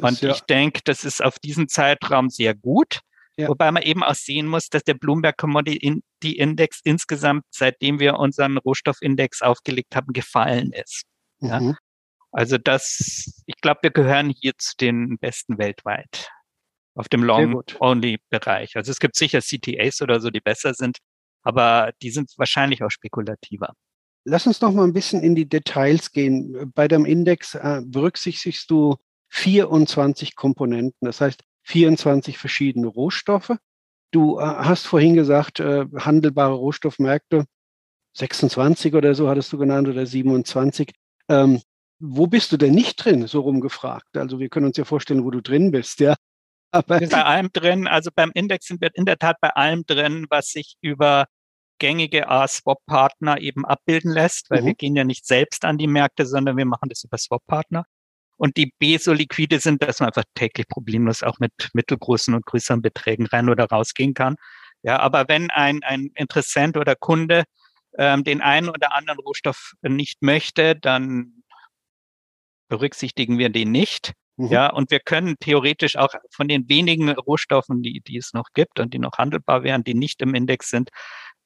Und 0.00 0.20
ja 0.22 0.32
ich 0.32 0.40
denke, 0.40 0.80
das 0.84 1.04
ist 1.04 1.22
auf 1.22 1.38
diesen 1.38 1.68
Zeitraum 1.68 2.30
sehr 2.30 2.54
gut. 2.54 3.00
Ja. 3.36 3.48
Wobei 3.48 3.70
man 3.70 3.84
eben 3.84 4.02
auch 4.02 4.14
sehen 4.14 4.48
muss, 4.48 4.68
dass 4.68 4.82
der 4.82 4.94
Bloomberg 4.94 5.36
Commodity 5.36 6.02
Index 6.32 6.80
insgesamt, 6.82 7.44
seitdem 7.50 8.00
wir 8.00 8.18
unseren 8.18 8.58
Rohstoffindex 8.58 9.42
aufgelegt 9.42 9.94
haben, 9.94 10.12
gefallen 10.12 10.72
ist. 10.72 11.04
Mhm. 11.38 11.48
Ja? 11.48 11.76
Also 12.32 12.58
das, 12.58 13.42
ich 13.46 13.56
glaube, 13.60 13.80
wir 13.82 13.90
gehören 13.90 14.30
hier 14.30 14.52
zu 14.58 14.76
den 14.76 15.18
besten 15.18 15.56
weltweit 15.58 16.28
auf 16.94 17.08
dem 17.08 17.22
Long-Only-Bereich. 17.22 18.76
Also 18.76 18.90
es 18.90 18.98
gibt 18.98 19.14
sicher 19.14 19.40
CTAs 19.40 20.02
oder 20.02 20.20
so, 20.20 20.30
die 20.30 20.40
besser 20.40 20.74
sind, 20.74 20.98
aber 21.42 21.92
die 22.02 22.10
sind 22.10 22.32
wahrscheinlich 22.36 22.82
auch 22.82 22.90
spekulativer. 22.90 23.72
Lass 24.28 24.46
uns 24.46 24.60
noch 24.60 24.72
mal 24.72 24.84
ein 24.84 24.92
bisschen 24.92 25.22
in 25.22 25.34
die 25.34 25.48
Details 25.48 26.12
gehen. 26.12 26.70
Bei 26.74 26.86
deinem 26.86 27.06
Index 27.06 27.54
äh, 27.54 27.80
berücksichtigst 27.82 28.70
du 28.70 28.96
24 29.30 30.36
Komponenten, 30.36 31.06
das 31.06 31.20
heißt 31.20 31.42
24 31.64 32.36
verschiedene 32.36 32.88
Rohstoffe. 32.88 33.56
Du 34.10 34.38
äh, 34.38 34.42
hast 34.42 34.86
vorhin 34.86 35.14
gesagt, 35.14 35.60
äh, 35.60 35.86
handelbare 35.96 36.54
Rohstoffmärkte, 36.54 37.46
26 38.14 38.94
oder 38.94 39.14
so 39.14 39.28
hattest 39.28 39.52
du 39.52 39.58
genannt 39.58 39.88
oder 39.88 40.04
27. 40.04 40.92
Ähm, 41.30 41.62
wo 41.98 42.26
bist 42.26 42.52
du 42.52 42.58
denn 42.58 42.74
nicht 42.74 43.02
drin, 43.02 43.26
so 43.26 43.40
rumgefragt? 43.40 44.16
Also 44.16 44.38
wir 44.38 44.50
können 44.50 44.66
uns 44.66 44.76
ja 44.76 44.84
vorstellen, 44.84 45.24
wo 45.24 45.30
du 45.30 45.40
drin 45.40 45.70
bist, 45.70 46.00
ja. 46.00 46.14
Aber 46.70 47.00
bei 47.00 47.24
allem 47.24 47.48
drin, 47.50 47.86
also 47.86 48.10
beim 48.14 48.30
Index 48.34 48.66
sind 48.66 48.82
wir 48.82 48.90
in 48.92 49.06
der 49.06 49.16
Tat 49.16 49.36
bei 49.40 49.50
allem 49.50 49.86
drin, 49.86 50.26
was 50.28 50.48
sich 50.50 50.76
über 50.82 51.26
gängige 51.78 52.28
A-Swap-Partner 52.28 53.40
eben 53.40 53.64
abbilden 53.64 54.12
lässt, 54.12 54.50
weil 54.50 54.62
mhm. 54.62 54.66
wir 54.66 54.74
gehen 54.74 54.96
ja 54.96 55.04
nicht 55.04 55.26
selbst 55.26 55.64
an 55.64 55.78
die 55.78 55.86
Märkte, 55.86 56.26
sondern 56.26 56.56
wir 56.56 56.66
machen 56.66 56.88
das 56.88 57.04
über 57.04 57.18
Swap-Partner. 57.18 57.84
Und 58.36 58.56
die 58.56 58.72
B 58.78 58.96
so 58.98 59.12
liquide 59.12 59.58
sind, 59.58 59.82
dass 59.82 60.00
man 60.00 60.08
einfach 60.08 60.24
täglich 60.34 60.68
problemlos 60.68 61.22
auch 61.22 61.40
mit 61.40 61.52
mittelgroßen 61.72 62.34
und 62.34 62.46
größeren 62.46 62.82
Beträgen 62.82 63.26
rein 63.26 63.48
oder 63.48 63.64
rausgehen 63.66 64.14
kann. 64.14 64.36
Ja, 64.82 65.00
aber 65.00 65.26
wenn 65.28 65.50
ein, 65.50 65.82
ein 65.82 66.10
Interessent 66.14 66.76
oder 66.76 66.94
Kunde 66.94 67.44
ähm, 67.96 68.22
den 68.22 68.40
einen 68.40 68.68
oder 68.68 68.94
anderen 68.94 69.18
Rohstoff 69.18 69.72
nicht 69.82 70.22
möchte, 70.22 70.76
dann 70.76 71.42
berücksichtigen 72.68 73.38
wir 73.38 73.48
den 73.48 73.72
nicht. 73.72 74.12
Mhm. 74.36 74.48
Ja, 74.48 74.70
und 74.70 74.92
wir 74.92 75.00
können 75.00 75.34
theoretisch 75.40 75.96
auch 75.96 76.14
von 76.30 76.46
den 76.46 76.68
wenigen 76.68 77.10
Rohstoffen, 77.10 77.82
die, 77.82 78.00
die 78.00 78.18
es 78.18 78.32
noch 78.34 78.50
gibt 78.54 78.78
und 78.78 78.94
die 78.94 79.00
noch 79.00 79.18
handelbar 79.18 79.64
wären, 79.64 79.82
die 79.82 79.94
nicht 79.94 80.22
im 80.22 80.34
Index 80.34 80.68
sind, 80.68 80.90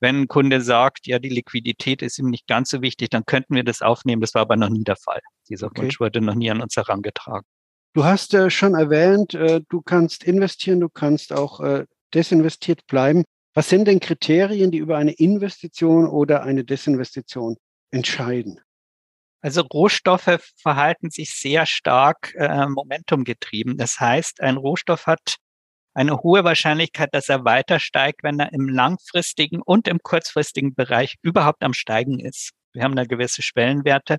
wenn 0.02 0.22
ein 0.22 0.28
Kunde 0.28 0.60
sagt, 0.60 1.06
ja, 1.06 1.20
die 1.20 1.28
Liquidität 1.28 2.02
ist 2.02 2.18
ihm 2.18 2.28
nicht 2.28 2.48
ganz 2.48 2.70
so 2.70 2.82
wichtig, 2.82 3.10
dann 3.10 3.24
könnten 3.24 3.54
wir 3.54 3.62
das 3.62 3.82
aufnehmen. 3.82 4.20
Das 4.20 4.34
war 4.34 4.42
aber 4.42 4.56
noch 4.56 4.68
nie 4.68 4.82
der 4.82 4.96
Fall. 4.96 5.20
Dieser 5.48 5.68
okay. 5.68 5.82
Wunsch 5.82 6.00
wurde 6.00 6.20
noch 6.20 6.34
nie 6.34 6.50
an 6.50 6.60
uns 6.60 6.76
herangetragen. 6.76 7.46
Du 7.94 8.04
hast 8.04 8.34
äh, 8.34 8.50
schon 8.50 8.74
erwähnt, 8.74 9.34
äh, 9.34 9.60
du 9.68 9.80
kannst 9.80 10.24
investieren, 10.24 10.80
du 10.80 10.88
kannst 10.88 11.32
auch 11.32 11.60
äh, 11.60 11.86
desinvestiert 12.12 12.86
bleiben. 12.86 13.22
Was 13.54 13.68
sind 13.68 13.86
denn 13.86 14.00
Kriterien, 14.00 14.70
die 14.70 14.78
über 14.78 14.96
eine 14.96 15.12
Investition 15.12 16.06
oder 16.06 16.42
eine 16.42 16.64
Desinvestition 16.64 17.56
entscheiden? 17.90 18.60
Also 19.40 19.62
Rohstoffe 19.62 20.40
verhalten 20.56 21.10
sich 21.10 21.34
sehr 21.34 21.66
stark 21.66 22.34
äh, 22.36 22.66
momentumgetrieben. 22.66 23.76
Das 23.76 24.00
heißt, 24.00 24.40
ein 24.40 24.56
Rohstoff 24.56 25.06
hat 25.06 25.36
eine 25.94 26.18
hohe 26.18 26.44
Wahrscheinlichkeit, 26.44 27.10
dass 27.12 27.28
er 27.28 27.44
weiter 27.44 27.78
steigt, 27.78 28.22
wenn 28.22 28.40
er 28.40 28.52
im 28.52 28.68
langfristigen 28.68 29.60
und 29.62 29.88
im 29.88 29.98
kurzfristigen 30.02 30.74
Bereich 30.74 31.16
überhaupt 31.22 31.62
am 31.62 31.74
Steigen 31.74 32.18
ist. 32.18 32.52
Wir 32.72 32.82
haben 32.84 32.96
da 32.96 33.04
gewisse 33.04 33.42
Schwellenwerte 33.42 34.18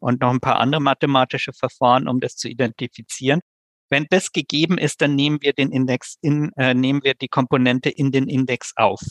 und 0.00 0.20
noch 0.20 0.30
ein 0.30 0.40
paar 0.40 0.58
andere 0.58 0.80
mathematische 0.80 1.52
Verfahren, 1.52 2.08
um 2.08 2.20
das 2.20 2.36
zu 2.36 2.48
identifizieren. 2.48 3.40
Wenn 3.88 4.06
das 4.10 4.32
gegeben 4.32 4.78
ist, 4.78 5.00
dann 5.00 5.14
nehmen 5.14 5.42
wir 5.42 5.52
den 5.52 5.70
Index 5.70 6.16
in, 6.22 6.50
äh, 6.56 6.74
nehmen 6.74 7.04
wir 7.04 7.14
die 7.14 7.28
Komponente 7.28 7.90
in 7.90 8.10
den 8.10 8.26
Index 8.26 8.72
auf. 8.76 9.02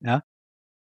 Ja. 0.00 0.22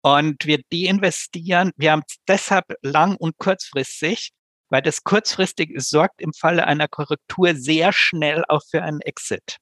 Und 0.01 0.45
wir 0.45 0.61
deinvestieren. 0.71 1.71
Wir 1.77 1.93
haben 1.93 2.03
deshalb 2.27 2.65
lang 2.81 3.15
und 3.15 3.37
kurzfristig, 3.37 4.31
weil 4.69 4.81
das 4.81 5.03
kurzfristig 5.03 5.71
sorgt 5.77 6.21
im 6.21 6.33
Falle 6.33 6.67
einer 6.67 6.89
Korrektur 6.89 7.55
sehr 7.55 7.93
schnell 7.93 8.43
auch 8.49 8.61
für 8.69 8.83
einen 8.83 8.99
Exit. 9.01 9.57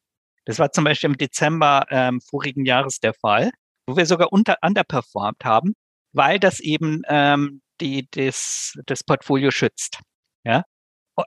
Das 0.46 0.60
war 0.60 0.72
zum 0.72 0.84
Beispiel 0.84 1.10
im 1.10 1.18
Dezember 1.18 1.86
ähm, 1.90 2.22
vorigen 2.22 2.66
Jahres 2.66 3.00
der 3.00 3.14
Fall, 3.14 3.52
wo 3.86 3.96
wir 3.96 4.06
sogar 4.06 4.32
unter 4.32 4.58
underperformed 4.62 5.44
haben, 5.44 5.74
weil 6.14 6.40
das 6.40 6.60
eben 6.60 7.02
ähm, 7.08 7.62
die, 7.80 8.08
das, 8.12 8.74
das 8.86 9.04
Portfolio 9.04 9.52
schützt. 9.52 10.00
Ja? 10.44 10.64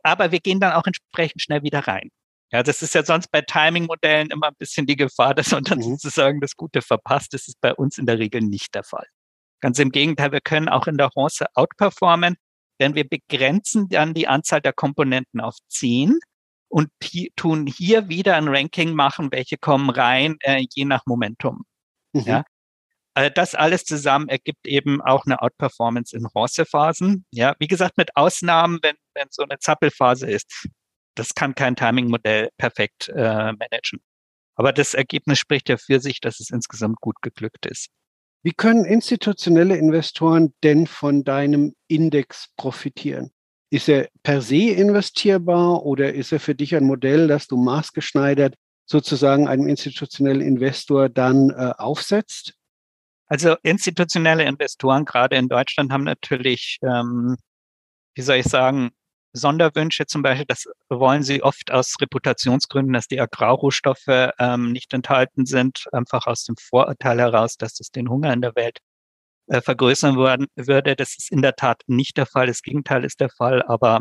Aber 0.03 0.33
wir 0.33 0.41
gehen 0.41 0.61
dann 0.61 0.73
auch 0.73 0.87
entsprechend 0.87 1.43
schnell 1.43 1.63
wieder 1.63 1.81
rein. 1.81 2.11
Ja, 2.53 2.63
das 2.63 2.83
ist 2.83 2.95
ja 2.95 3.05
sonst 3.05 3.33
bei 3.33 3.41
Timing-Modellen 3.41 4.31
immer 4.31 4.49
ein 4.49 4.55
bisschen 4.57 4.87
die 4.87 4.97
Gefahr, 4.97 5.35
dass 5.35 5.51
man 5.51 5.65
dann 5.65 5.79
mhm. 5.79 5.83
sozusagen 5.83 6.41
das 6.41 6.55
Gute 6.57 6.83
verpasst. 6.83 7.35
Das 7.35 7.49
ist 7.49 7.61
bei 7.61 7.75
uns 7.75 7.99
in 7.99 8.07
der 8.07 8.19
Regel 8.19 8.43
nicht 8.43 8.75
der 8.75 8.85
Fall. 8.85 9.07
Ganz 9.61 9.79
im 9.79 9.91
Gegenteil, 9.91 10.31
wir 10.31 10.41
können 10.41 10.69
auch 10.69 10.87
in 10.87 10.97
der 10.97 11.11
Chance 11.11 11.47
outperformen, 11.55 12.37
denn 12.81 12.95
wir 12.95 13.09
begrenzen 13.09 13.89
dann 13.89 14.15
die 14.15 14.29
Anzahl 14.29 14.61
der 14.61 14.73
Komponenten 14.73 15.41
auf 15.41 15.57
zehn 15.69 16.19
und 16.69 16.91
tun 17.37 17.67
hier 17.67 18.09
wieder 18.09 18.37
ein 18.37 18.49
Ranking 18.49 18.95
machen, 18.95 19.31
welche 19.31 19.57
kommen 19.57 19.91
rein, 19.91 20.37
äh, 20.41 20.65
je 20.73 20.85
nach 20.85 21.07
Momentum. 21.07 21.65
Mhm. 22.13 22.23
Ja. 22.23 22.45
Also 23.15 23.31
das 23.33 23.55
alles 23.55 23.85
zusammen 23.85 24.29
ergibt 24.29 24.67
eben 24.67 25.01
auch 25.01 25.25
eine 25.25 25.41
Outperformance 25.41 26.17
in 26.17 26.25
Bronzephasen. 26.25 27.25
Ja, 27.31 27.55
wie 27.61 27.69
gesagt, 27.69 27.97
mit 27.97 28.17
Ausnahmen, 28.17 28.81
wenn, 28.83 28.97
wenn 29.15 29.29
so 29.31 29.45
eine 29.45 29.59
Zappelphase 29.59 30.29
ist. 30.29 30.67
Das 31.15 31.35
kann 31.35 31.55
kein 31.55 31.77
Timing-Modell 31.77 32.51
perfekt 32.59 33.09
äh, 33.09 33.53
managen. 33.53 34.01
Aber 34.57 34.73
das 34.73 34.95
Ergebnis 34.95 35.39
spricht 35.39 35.69
ja 35.69 35.77
für 35.77 36.01
sich, 36.01 36.21
dass 36.21 36.41
es 36.41 36.51
insgesamt 36.51 37.01
gut 37.01 37.23
geglückt 37.23 37.67
ist. 37.67 37.89
Wie 38.43 38.53
können 38.53 38.85
institutionelle 38.85 39.77
Investoren 39.77 40.53
denn 40.63 40.87
von 40.87 41.25
deinem 41.25 41.75
Index 41.89 42.51
profitieren? 42.57 43.31
Ist 43.75 43.89
er 43.89 44.09
per 44.23 44.41
se 44.41 44.71
investierbar 44.71 45.85
oder 45.85 46.15
ist 46.15 46.31
er 46.31 46.39
für 46.39 46.55
dich 46.55 46.77
ein 46.77 46.85
Modell, 46.85 47.27
das 47.27 47.49
du 47.49 47.57
maßgeschneidert 47.57 48.55
sozusagen 48.87 49.49
einem 49.49 49.67
institutionellen 49.67 50.43
Investor 50.43 51.09
dann 51.09 51.51
äh, 51.51 51.73
aufsetzt? 51.77 52.55
Also 53.27 53.57
institutionelle 53.65 54.45
Investoren, 54.45 55.05
gerade 55.05 55.35
in 55.35 55.49
Deutschland, 55.49 55.91
haben 55.91 56.05
natürlich, 56.05 56.79
ähm, 56.85 57.37
wie 58.15 58.23
soll 58.23 58.37
ich 58.37 58.47
sagen, 58.47 58.93
Sonderwünsche 59.33 60.07
zum 60.07 60.23
Beispiel, 60.23 60.47
das 60.47 60.69
wollen 60.89 61.25
sie 61.25 61.43
oft 61.43 61.73
aus 61.73 61.97
Reputationsgründen, 62.01 62.93
dass 62.93 63.09
die 63.09 63.21
Agrarrohstoffe 63.21 64.31
ähm, 64.39 64.71
nicht 64.71 64.95
enthalten 64.95 65.47
sind, 65.47 65.87
einfach 65.91 66.29
aus 66.29 66.45
dem 66.45 66.55
Vorurteil 66.57 67.19
heraus, 67.19 67.57
dass 67.57 67.81
es 67.81 67.91
den 67.91 68.09
Hunger 68.09 68.33
in 68.33 68.41
der 68.41 68.55
Welt 68.55 68.79
äh, 69.47 69.61
vergrößern 69.61 70.17
worden, 70.17 70.47
würde. 70.57 70.97
Das 70.97 71.17
ist 71.17 71.31
in 71.31 71.43
der 71.43 71.55
Tat 71.55 71.83
nicht 71.87 72.17
der 72.17 72.27
Fall. 72.27 72.47
Das 72.47 72.63
Gegenteil 72.63 73.05
ist 73.05 73.21
der 73.21 73.31
Fall. 73.31 73.63
Aber 73.63 74.01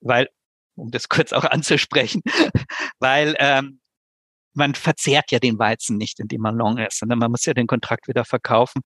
weil, 0.00 0.28
um 0.76 0.90
das 0.90 1.08
kurz 1.08 1.32
auch 1.32 1.44
anzusprechen, 1.44 2.22
weil 2.98 3.34
ähm, 3.38 3.80
man 4.54 4.74
verzehrt 4.74 5.30
ja 5.32 5.38
den 5.38 5.58
Weizen 5.58 5.98
nicht, 5.98 6.18
indem 6.18 6.40
man 6.40 6.56
long 6.56 6.78
ist, 6.78 6.98
sondern 6.98 7.18
man 7.18 7.30
muss 7.30 7.44
ja 7.44 7.54
den 7.54 7.66
Kontrakt 7.66 8.08
wieder 8.08 8.24
verkaufen. 8.24 8.82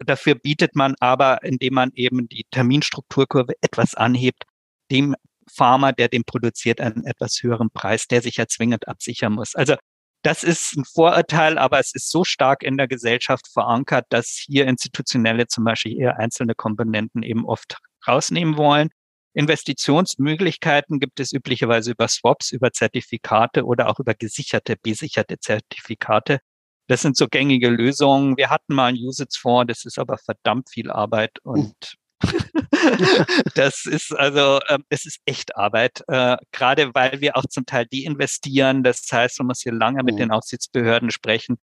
Dafür 0.00 0.34
bietet 0.34 0.76
man 0.76 0.94
aber, 1.00 1.42
indem 1.42 1.74
man 1.74 1.90
eben 1.94 2.28
die 2.28 2.44
Terminstrukturkurve 2.50 3.54
etwas 3.62 3.94
anhebt, 3.94 4.44
dem 4.90 5.16
Farmer, 5.50 5.92
der 5.92 6.08
den 6.08 6.24
produziert, 6.24 6.80
einen 6.80 7.04
etwas 7.06 7.42
höheren 7.42 7.70
Preis, 7.70 8.06
der 8.06 8.20
sich 8.20 8.36
ja 8.36 8.46
zwingend 8.46 8.88
absichern 8.88 9.32
muss. 9.32 9.54
Also 9.54 9.76
das 10.22 10.42
ist 10.42 10.76
ein 10.76 10.84
Vorurteil, 10.84 11.58
aber 11.58 11.78
es 11.78 11.94
ist 11.94 12.10
so 12.10 12.24
stark 12.24 12.62
in 12.62 12.76
der 12.76 12.88
Gesellschaft 12.88 13.48
verankert, 13.52 14.06
dass 14.10 14.42
hier 14.44 14.66
Institutionelle 14.66 15.46
zum 15.46 15.64
Beispiel 15.64 15.96
eher 15.96 16.18
einzelne 16.18 16.54
Komponenten 16.54 17.22
eben 17.22 17.44
oft 17.46 17.78
rausnehmen 18.06 18.56
wollen. 18.56 18.90
Investitionsmöglichkeiten 19.34 20.98
gibt 20.98 21.20
es 21.20 21.32
üblicherweise 21.32 21.92
über 21.92 22.08
Swaps, 22.08 22.52
über 22.52 22.72
Zertifikate 22.72 23.64
oder 23.64 23.88
auch 23.88 24.00
über 24.00 24.14
gesicherte, 24.14 24.76
besicherte 24.76 25.38
Zertifikate. 25.38 26.40
Das 26.88 27.02
sind 27.02 27.16
so 27.16 27.26
gängige 27.28 27.68
Lösungen. 27.68 28.36
Wir 28.36 28.48
hatten 28.48 28.74
mal 28.74 28.86
einen 28.86 28.98
USITS-Fonds, 28.98 29.68
das 29.68 29.84
ist 29.84 29.98
aber 29.98 30.16
verdammt 30.18 30.70
viel 30.70 30.90
Arbeit 30.90 31.38
und 31.42 31.74
das 33.54 33.84
ist 33.86 34.12
also, 34.16 34.60
äh, 34.68 34.78
es 34.88 35.06
ist 35.06 35.20
echt 35.26 35.56
Arbeit, 35.56 36.02
äh, 36.08 36.36
gerade 36.52 36.94
weil 36.94 37.20
wir 37.20 37.36
auch 37.36 37.46
zum 37.46 37.66
Teil 37.66 37.86
deinvestieren. 37.86 38.82
Das 38.82 39.06
heißt, 39.10 39.38
man 39.40 39.48
muss 39.48 39.60
hier 39.62 39.72
lange 39.72 40.02
mit 40.02 40.18
den 40.18 40.30
Aufsichtsbehörden 40.30 41.10
sprechen, 41.10 41.58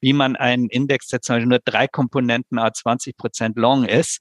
wie 0.00 0.12
man 0.12 0.36
einen 0.36 0.68
Index, 0.68 1.08
der 1.08 1.20
zum 1.20 1.36
Beispiel 1.36 1.48
nur 1.48 1.60
drei 1.64 1.88
Komponenten 1.88 2.58
a 2.58 2.72
20 2.72 3.16
Prozent 3.16 3.56
long 3.56 3.84
ist, 3.84 4.20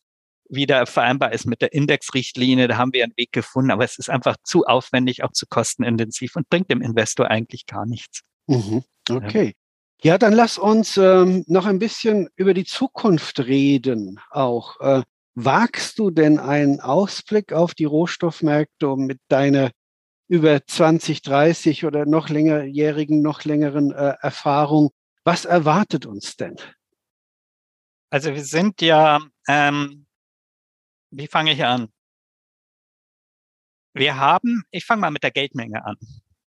wieder 0.49 0.85
vereinbar 0.85 1.33
ist 1.33 1.45
mit 1.45 1.61
der 1.61 1.73
Indexrichtlinie. 1.73 2.67
Da 2.67 2.77
haben 2.77 2.93
wir 2.93 3.03
einen 3.03 3.17
Weg 3.17 3.31
gefunden, 3.31 3.71
aber 3.71 3.83
es 3.83 3.97
ist 3.97 4.09
einfach 4.09 4.37
zu 4.43 4.65
aufwendig, 4.65 5.23
auch 5.23 5.31
zu 5.31 5.45
kostenintensiv 5.47 6.35
und 6.35 6.49
bringt 6.49 6.71
dem 6.71 6.81
Investor 6.81 7.29
eigentlich 7.29 7.65
gar 7.65 7.85
nichts. 7.85 8.21
Mhm. 8.47 8.83
Okay. 9.09 9.55
Ja, 10.01 10.17
dann 10.17 10.33
lass 10.33 10.57
uns 10.57 10.97
ähm, 10.97 11.43
noch 11.47 11.65
ein 11.65 11.79
bisschen 11.79 12.29
über 12.35 12.53
die 12.53 12.65
Zukunft 12.65 13.39
reden 13.39 14.19
auch. 14.29 14.79
Äh, 14.79 15.01
wagst 15.39 15.99
du 15.99 16.09
denn 16.09 16.39
einen 16.39 16.79
Ausblick 16.79 17.53
auf 17.53 17.75
die 17.75 17.85
Rohstoffmärkte 17.85 18.89
um 18.89 19.05
mit 19.05 19.19
deiner 19.27 19.69
über 20.27 20.65
20, 20.65 21.21
30 21.21 21.85
oder 21.85 22.07
noch 22.07 22.29
längerjährigen, 22.29 23.21
noch 23.21 23.43
längeren 23.43 23.91
äh, 23.91 24.15
Erfahrung? 24.19 24.89
Was 25.23 25.45
erwartet 25.45 26.07
uns 26.07 26.37
denn? 26.37 26.55
Also 28.09 28.33
wir 28.33 28.43
sind 28.43 28.81
ja, 28.81 29.19
ähm, 29.47 30.07
wie 31.11 31.27
fange 31.27 31.53
ich 31.53 31.63
an? 31.63 31.89
Wir 33.93 34.17
haben, 34.17 34.63
ich 34.71 34.85
fange 34.85 35.01
mal 35.01 35.11
mit 35.11 35.21
der 35.21 35.31
Geldmenge 35.31 35.85
an, 35.85 35.97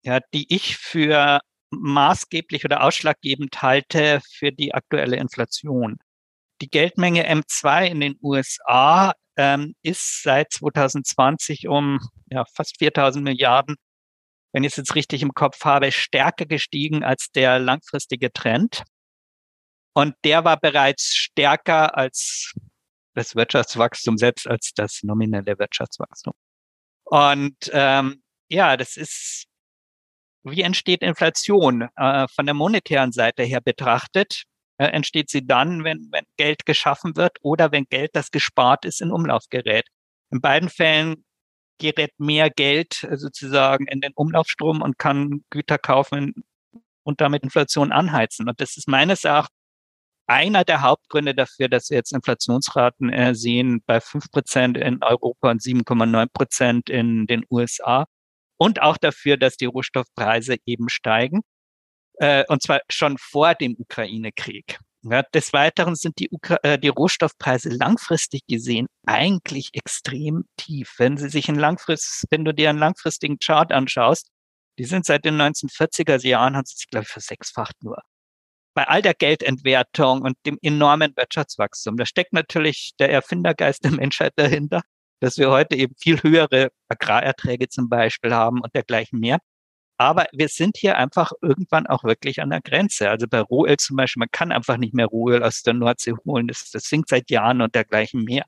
ja, 0.02 0.18
die 0.34 0.52
ich 0.52 0.76
für 0.76 1.40
maßgeblich 1.70 2.64
oder 2.64 2.82
ausschlaggebend 2.82 3.62
halte 3.62 4.20
für 4.28 4.50
die 4.50 4.74
aktuelle 4.74 5.16
Inflation. 5.16 6.00
Die 6.60 6.68
Geldmenge 6.68 7.28
M2 7.30 7.86
in 7.86 8.00
den 8.00 8.18
USA 8.22 9.12
ähm, 9.36 9.74
ist 9.82 10.22
seit 10.22 10.52
2020 10.52 11.68
um 11.68 11.98
ja, 12.30 12.44
fast 12.54 12.78
4000 12.78 13.24
Milliarden, 13.24 13.76
wenn 14.52 14.64
ich 14.64 14.72
es 14.72 14.76
jetzt 14.76 14.94
richtig 14.94 15.22
im 15.22 15.32
Kopf 15.32 15.64
habe, 15.64 15.90
stärker 15.92 16.46
gestiegen 16.46 17.02
als 17.02 17.30
der 17.34 17.58
langfristige 17.58 18.32
Trend. 18.32 18.82
Und 19.94 20.14
der 20.24 20.44
war 20.44 20.58
bereits 20.58 21.14
stärker 21.14 21.96
als 21.96 22.52
das 23.14 23.34
Wirtschaftswachstum, 23.34 24.18
selbst 24.18 24.46
als 24.46 24.72
das 24.74 25.02
nominelle 25.02 25.58
Wirtschaftswachstum. 25.58 26.34
Und 27.04 27.70
ähm, 27.72 28.22
ja, 28.48 28.76
das 28.76 28.96
ist 28.96 29.46
wie 30.42 30.62
entsteht 30.62 31.02
Inflation? 31.02 31.88
Äh, 31.96 32.26
von 32.28 32.46
der 32.46 32.54
monetären 32.54 33.12
Seite 33.12 33.42
her 33.42 33.60
betrachtet, 33.60 34.44
entsteht 34.86 35.30
sie 35.30 35.46
dann, 35.46 35.84
wenn, 35.84 36.08
wenn 36.10 36.24
Geld 36.36 36.66
geschaffen 36.66 37.16
wird 37.16 37.38
oder 37.42 37.72
wenn 37.72 37.84
Geld, 37.90 38.10
das 38.14 38.30
gespart 38.30 38.84
ist, 38.84 39.00
in 39.00 39.10
Umlauf 39.10 39.44
gerät. 39.50 39.86
In 40.30 40.40
beiden 40.40 40.68
Fällen 40.68 41.24
gerät 41.78 42.12
mehr 42.18 42.50
Geld 42.50 43.02
äh, 43.04 43.16
sozusagen 43.16 43.86
in 43.86 44.00
den 44.00 44.12
Umlaufstrom 44.14 44.82
und 44.82 44.98
kann 44.98 45.44
Güter 45.50 45.78
kaufen 45.78 46.34
und 47.02 47.20
damit 47.20 47.42
Inflation 47.42 47.92
anheizen. 47.92 48.48
Und 48.48 48.60
das 48.60 48.76
ist 48.76 48.88
meines 48.88 49.24
Erachtens 49.24 49.56
einer 50.26 50.64
der 50.64 50.82
Hauptgründe 50.82 51.34
dafür, 51.34 51.68
dass 51.68 51.90
wir 51.90 51.96
jetzt 51.96 52.12
Inflationsraten 52.12 53.10
äh, 53.10 53.34
sehen 53.34 53.82
bei 53.84 54.00
fünf 54.00 54.30
Prozent 54.30 54.78
in 54.78 55.02
Europa 55.02 55.50
und 55.50 55.60
7,9 55.60 56.26
Prozent 56.32 56.88
in 56.88 57.26
den 57.26 57.44
USA 57.50 58.06
und 58.56 58.80
auch 58.80 58.96
dafür, 58.96 59.36
dass 59.36 59.56
die 59.56 59.64
Rohstoffpreise 59.64 60.56
eben 60.66 60.88
steigen, 60.88 61.40
äh, 62.20 62.44
und 62.48 62.62
zwar 62.62 62.80
schon 62.90 63.16
vor 63.18 63.54
dem 63.54 63.76
Ukraine-Krieg. 63.78 64.78
Ja, 65.02 65.22
des 65.22 65.52
Weiteren 65.54 65.94
sind 65.94 66.18
die, 66.18 66.28
Ukra 66.30 66.58
äh, 66.62 66.78
die 66.78 66.88
Rohstoffpreise 66.88 67.70
langfristig 67.70 68.42
gesehen 68.46 68.86
eigentlich 69.06 69.70
extrem 69.72 70.44
tief. 70.58 70.94
Wenn 70.98 71.16
Sie 71.16 71.30
sich 71.30 71.48
in 71.48 71.54
langfrist, 71.54 72.26
wenn 72.30 72.44
du 72.44 72.52
dir 72.52 72.68
einen 72.68 72.78
langfristigen 72.78 73.38
Chart 73.38 73.72
anschaust, 73.72 74.28
die 74.78 74.84
sind 74.84 75.06
seit 75.06 75.24
den 75.24 75.40
1940er 75.40 76.26
Jahren, 76.26 76.56
haben 76.56 76.66
sie 76.66 76.76
sich, 76.76 76.88
glaube 76.88 77.04
ich, 77.04 77.10
versechsfacht 77.10 77.82
nur. 77.82 77.98
Bei 78.74 78.86
all 78.88 79.02
der 79.02 79.14
Geldentwertung 79.14 80.22
und 80.22 80.36
dem 80.46 80.58
enormen 80.62 81.16
Wirtschaftswachstum, 81.16 81.96
da 81.96 82.06
steckt 82.06 82.32
natürlich 82.34 82.92
der 82.98 83.10
Erfindergeist 83.10 83.84
der 83.84 83.92
Menschheit 83.92 84.32
dahinter 84.36 84.82
dass 85.20 85.36
wir 85.38 85.50
heute 85.50 85.76
eben 85.76 85.94
viel 85.96 86.22
höhere 86.22 86.70
Agrarerträge 86.88 87.68
zum 87.68 87.88
Beispiel 87.88 88.34
haben 88.34 88.60
und 88.60 88.74
dergleichen 88.74 89.20
mehr. 89.20 89.38
Aber 90.00 90.26
wir 90.32 90.48
sind 90.48 90.78
hier 90.78 90.96
einfach 90.96 91.32
irgendwann 91.42 91.86
auch 91.86 92.04
wirklich 92.04 92.40
an 92.40 92.50
der 92.50 92.62
Grenze. 92.62 93.10
Also 93.10 93.26
bei 93.28 93.40
Rohöl 93.40 93.76
zum 93.76 93.96
Beispiel, 93.96 94.20
man 94.20 94.30
kann 94.30 94.50
einfach 94.50 94.78
nicht 94.78 94.94
mehr 94.94 95.06
Rohöl 95.06 95.42
aus 95.42 95.62
der 95.62 95.74
Nordsee 95.74 96.14
holen. 96.24 96.48
Das, 96.48 96.70
das 96.70 96.84
sinkt 96.84 97.10
seit 97.10 97.30
Jahren 97.30 97.60
und 97.60 97.74
dergleichen 97.74 98.24
mehr. 98.24 98.44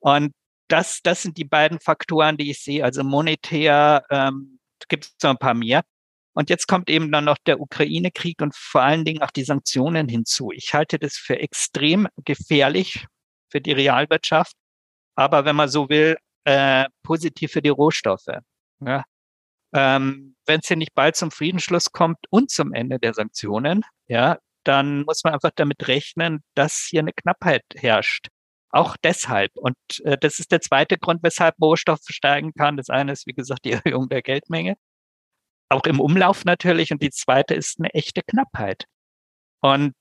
Und 0.00 0.32
das, 0.68 1.00
das 1.02 1.22
sind 1.22 1.36
die 1.36 1.44
beiden 1.44 1.80
Faktoren, 1.80 2.38
die 2.38 2.50
ich 2.50 2.62
sehe. 2.62 2.82
Also 2.84 3.04
monetär 3.04 4.04
ähm, 4.10 4.58
gibt 4.88 5.04
es 5.04 5.12
noch 5.22 5.30
ein 5.30 5.38
paar 5.38 5.54
mehr. 5.54 5.82
Und 6.32 6.48
jetzt 6.48 6.66
kommt 6.68 6.88
eben 6.88 7.12
dann 7.12 7.24
noch 7.26 7.36
der 7.44 7.60
Ukraine-Krieg 7.60 8.40
und 8.40 8.54
vor 8.56 8.82
allen 8.82 9.04
Dingen 9.04 9.22
auch 9.22 9.32
die 9.32 9.44
Sanktionen 9.44 10.08
hinzu. 10.08 10.50
Ich 10.52 10.72
halte 10.72 10.98
das 10.98 11.16
für 11.16 11.38
extrem 11.38 12.08
gefährlich 12.24 13.06
für 13.50 13.60
die 13.60 13.72
Realwirtschaft 13.72 14.54
aber 15.20 15.44
wenn 15.44 15.56
man 15.56 15.68
so 15.68 15.88
will, 15.90 16.16
äh, 16.44 16.86
positiv 17.02 17.52
für 17.52 17.60
die 17.60 17.68
Rohstoffe. 17.68 18.28
Ja. 18.80 19.04
Ähm, 19.72 20.36
wenn 20.46 20.60
es 20.60 20.68
hier 20.68 20.76
nicht 20.76 20.94
bald 20.94 21.16
zum 21.16 21.30
Friedensschluss 21.30 21.92
kommt 21.92 22.18
und 22.30 22.50
zum 22.50 22.72
Ende 22.72 22.98
der 22.98 23.14
Sanktionen, 23.14 23.84
ja, 24.08 24.38
dann 24.64 25.02
muss 25.04 25.22
man 25.24 25.34
einfach 25.34 25.52
damit 25.54 25.88
rechnen, 25.88 26.42
dass 26.54 26.86
hier 26.88 27.00
eine 27.00 27.12
Knappheit 27.12 27.62
herrscht. 27.74 28.28
Auch 28.70 28.96
deshalb. 29.02 29.50
Und 29.56 29.76
äh, 30.04 30.16
das 30.18 30.38
ist 30.38 30.52
der 30.52 30.60
zweite 30.60 30.96
Grund, 30.98 31.22
weshalb 31.22 31.56
Rohstoff 31.60 32.00
steigen 32.08 32.52
kann. 32.54 32.76
Das 32.76 32.88
eine 32.90 33.12
ist, 33.12 33.26
wie 33.26 33.32
gesagt, 33.32 33.64
die 33.64 33.72
Erhöhung 33.84 34.08
der 34.08 34.22
Geldmenge. 34.22 34.76
Auch 35.68 35.84
im 35.84 36.00
Umlauf 36.00 36.44
natürlich. 36.44 36.92
Und 36.92 37.02
die 37.02 37.10
zweite 37.10 37.54
ist 37.54 37.80
eine 37.80 37.90
echte 37.94 38.22
Knappheit. 38.22 38.84
Und 39.60 39.94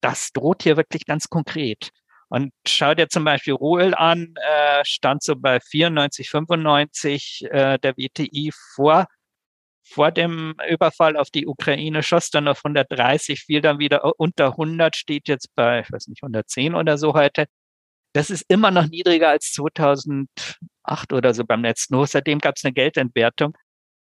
das 0.00 0.32
droht 0.32 0.62
hier 0.62 0.76
wirklich 0.76 1.04
ganz 1.04 1.28
konkret. 1.28 1.90
Und 2.30 2.52
schau 2.66 2.94
dir 2.94 3.08
zum 3.08 3.24
Beispiel 3.24 3.54
Rohöl 3.54 3.92
an, 3.94 4.34
äh, 4.36 4.84
stand 4.84 5.22
so 5.22 5.34
bei 5.36 5.58
94, 5.60 6.30
95 6.30 7.44
äh, 7.50 7.78
der 7.78 7.96
WTI 7.96 8.52
vor, 8.74 9.06
vor 9.82 10.12
dem 10.12 10.54
Überfall 10.68 11.16
auf 11.16 11.30
die 11.30 11.46
Ukraine, 11.48 12.02
schoss 12.04 12.30
dann 12.30 12.46
auf 12.48 12.58
130, 12.64 13.40
fiel 13.42 13.60
dann 13.60 13.80
wieder 13.80 14.18
unter 14.18 14.52
100, 14.52 14.94
steht 14.96 15.28
jetzt 15.28 15.54
bei, 15.56 15.80
ich 15.80 15.90
weiß 15.90 16.06
nicht, 16.06 16.22
110 16.22 16.76
oder 16.76 16.98
so 16.98 17.14
heute. 17.14 17.46
Das 18.12 18.30
ist 18.30 18.44
immer 18.48 18.70
noch 18.70 18.86
niedriger 18.88 19.30
als 19.30 19.52
2008 19.52 20.28
oder 21.12 21.34
so 21.34 21.44
beim 21.44 21.62
letzten 21.62 21.96
Hoch. 21.96 22.06
Seitdem 22.06 22.38
gab 22.38 22.56
es 22.56 22.64
eine 22.64 22.72
Geldentwertung. 22.72 23.56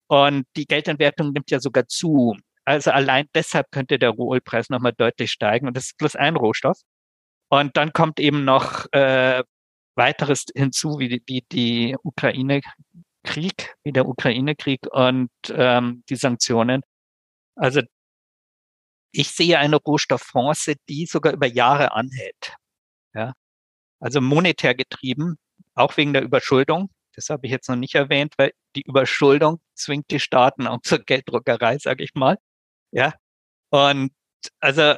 Und 0.09 0.47
die 0.57 0.67
Geldentwertung 0.67 1.33
nimmt 1.33 1.51
ja 1.51 1.61
sogar 1.61 1.87
zu. 1.89 2.37
Also 2.65 2.91
allein 2.93 3.27
deshalb 3.35 3.71
könnte 3.73 3.99
der 3.99 4.11
Rohölpreis 4.11 4.71
nochmal 4.71 4.93
deutlich 4.95 5.33
steigen. 5.33 5.67
Und 5.69 5.77
das 5.77 5.87
ist 5.87 5.99
bloß 5.99 6.17
ein 6.17 6.37
Rohstoff. 6.37 6.79
Und 7.49 7.77
dann 7.77 7.93
kommt 7.93 8.21
eben 8.21 8.45
noch 8.45 8.87
äh, 8.93 9.43
weiteres 9.95 10.47
hinzu, 10.55 10.99
wie 10.99 11.09
die, 11.09 11.23
wie 11.27 11.45
die 11.53 11.97
Ukraine-Krieg, 12.03 13.77
wie 13.85 13.93
der 13.93 14.07
Ukraine-Krieg 14.09 14.81
und 14.91 15.31
ähm, 15.51 16.05
die 16.09 16.17
Sanktionen. 16.17 16.83
Also 17.57 17.83
ich 19.13 19.31
sehe 19.31 19.59
eine 19.59 19.77
Rohstofffonds, 19.77 20.73
die 20.89 21.07
sogar 21.07 21.33
über 21.33 21.47
Jahre 21.47 21.93
anhält. 21.93 22.55
Ja. 23.15 23.33
Also 24.01 24.21
monetär 24.21 24.75
getrieben, 24.75 25.39
auch 25.75 25.97
wegen 25.97 26.13
der 26.13 26.23
Überschuldung. 26.23 26.91
Das 27.15 27.31
habe 27.31 27.47
ich 27.47 27.53
jetzt 27.53 27.69
noch 27.69 27.77
nicht 27.77 27.95
erwähnt, 27.95 28.35
weil 28.37 28.53
die 28.75 28.83
Überschuldung 28.83 29.61
zwingt 29.75 30.11
die 30.11 30.21
Staaten 30.21 30.67
auch 30.67 30.81
zur 30.83 30.99
Gelddruckerei, 30.99 31.79
sage 31.79 32.05
ich 32.05 32.15
mal. 32.15 32.39
Ja. 32.93 33.15
Und 33.71 34.13
also 34.61 34.97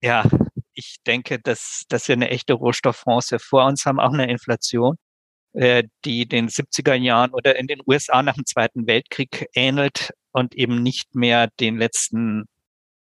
ja, 0.00 0.24
ich 0.74 0.96
denke, 1.06 1.38
dass, 1.40 1.84
dass 1.88 2.08
wir 2.08 2.14
eine 2.14 2.30
echte 2.30 2.54
Rohstofffonds 2.54 3.34
vor 3.40 3.66
uns 3.66 3.84
haben, 3.86 4.00
auch 4.00 4.12
eine 4.12 4.30
Inflation, 4.30 4.96
äh, 5.54 5.84
die 6.04 6.26
den 6.26 6.48
70er 6.48 6.94
Jahren 6.94 7.32
oder 7.32 7.56
in 7.56 7.66
den 7.66 7.80
USA 7.86 8.22
nach 8.22 8.34
dem 8.34 8.46
Zweiten 8.46 8.86
Weltkrieg 8.86 9.48
ähnelt. 9.54 10.12
und 10.32 10.54
eben 10.56 10.82
nicht 10.82 11.14
mehr 11.14 11.48
den 11.60 11.78
letzten 11.78 12.46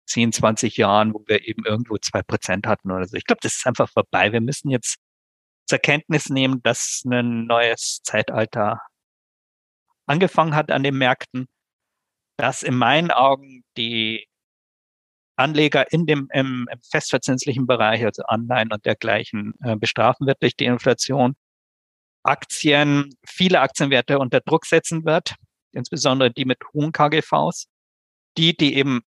10, 0.08 0.34
20 0.34 0.78
Jahren, 0.78 1.14
wo 1.14 1.24
wir 1.28 1.48
eben 1.48 1.66
irgendwo 1.66 1.98
zwei 1.98 2.22
Prozent 2.24 2.68
hatten 2.68 2.92
oder 2.92 3.08
so. 3.08 3.18
Ich 3.18 3.26
glaube, 3.26 3.40
das 3.42 3.56
ist 3.56 3.68
einfach 3.68 3.90
vorbei. 3.90 4.34
Wir 4.34 4.42
müssen 4.42 4.70
jetzt 4.70 4.98
zur 5.68 5.80
Kenntnis 5.80 6.30
nehmen, 6.30 6.62
dass 6.64 7.04
ein 7.06 7.46
neues 7.48 8.02
Zeitalter 8.04 8.82
angefangen 10.06 10.56
hat 10.56 10.72
an 10.72 10.84
den 10.84 10.98
Märkten, 10.98 11.48
dass 12.38 12.64
in 12.64 12.76
meinen 12.76 13.12
Augen 13.12 13.64
die 13.78 14.28
Anleger 15.36 15.92
in 15.92 16.06
dem 16.06 16.28
im, 16.34 16.68
im 16.72 16.80
festverzinslichen 16.90 17.68
Bereich, 17.68 18.04
also 18.06 18.24
Anleihen 18.24 18.72
und 18.72 18.86
dergleichen, 18.86 19.54
äh, 19.64 19.76
bestrafen 19.76 20.28
wird 20.28 20.42
durch 20.42 20.56
die 20.56 20.66
Inflation. 20.66 21.36
Aktien, 22.24 23.16
viele 23.26 23.62
Aktienwerte 23.62 24.20
unter 24.20 24.42
Druck 24.42 24.66
setzen 24.66 25.06
wird, 25.06 25.36
insbesondere 25.72 26.32
die 26.32 26.46
mit 26.46 26.60
hohen 26.74 26.92
KGVs. 26.92 27.66
Die, 28.38 28.56
die 28.56 28.76
eben 28.76 29.02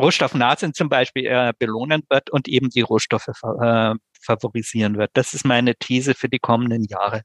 rohstoffnah 0.00 0.56
sind 0.56 0.76
zum 0.76 0.88
Beispiel, 0.88 1.26
äh, 1.26 1.52
belohnen 1.58 2.02
wird 2.08 2.30
und 2.30 2.48
eben 2.48 2.70
die 2.70 2.82
Rohstoffe 2.82 3.28
äh, 3.28 3.94
favorisieren 4.20 4.96
wird. 4.96 5.10
Das 5.14 5.34
ist 5.34 5.44
meine 5.44 5.74
These 5.74 6.14
für 6.14 6.28
die 6.28 6.38
kommenden 6.38 6.84
Jahre. 6.84 7.22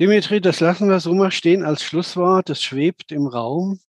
Dimitri, 0.00 0.40
das 0.40 0.60
lassen 0.60 0.88
wir 0.88 1.00
so 1.00 1.14
mal 1.14 1.30
stehen 1.30 1.64
als 1.64 1.82
Schlusswort. 1.82 2.48
Das 2.48 2.62
schwebt 2.62 3.12
im 3.12 3.26
Raum. 3.26 3.80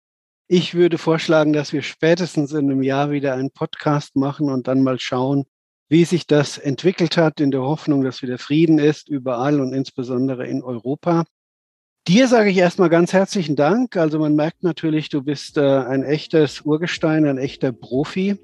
Ich 0.47 0.75
würde 0.75 0.97
vorschlagen, 0.97 1.53
dass 1.53 1.73
wir 1.73 1.81
spätestens 1.81 2.51
in 2.51 2.69
einem 2.69 2.83
Jahr 2.83 3.11
wieder 3.11 3.33
einen 3.33 3.51
Podcast 3.51 4.15
machen 4.15 4.49
und 4.49 4.67
dann 4.67 4.83
mal 4.83 4.99
schauen, 4.99 5.45
wie 5.89 6.05
sich 6.05 6.27
das 6.27 6.57
entwickelt 6.57 7.17
hat, 7.17 7.39
in 7.39 7.51
der 7.51 7.61
Hoffnung, 7.61 8.03
dass 8.03 8.21
wieder 8.21 8.37
Frieden 8.37 8.79
ist, 8.79 9.09
überall 9.09 9.61
und 9.61 9.73
insbesondere 9.73 10.47
in 10.47 10.63
Europa. 10.63 11.23
Dir 12.07 12.27
sage 12.27 12.49
ich 12.49 12.57
erstmal 12.57 12.89
ganz 12.89 13.13
herzlichen 13.13 13.55
Dank. 13.55 13.95
Also 13.95 14.19
man 14.19 14.35
merkt 14.35 14.63
natürlich, 14.63 15.09
du 15.09 15.21
bist 15.21 15.57
äh, 15.57 15.61
ein 15.61 16.03
echtes 16.03 16.61
Urgestein, 16.61 17.25
ein 17.25 17.37
echter 17.37 17.71
Profi. 17.71 18.37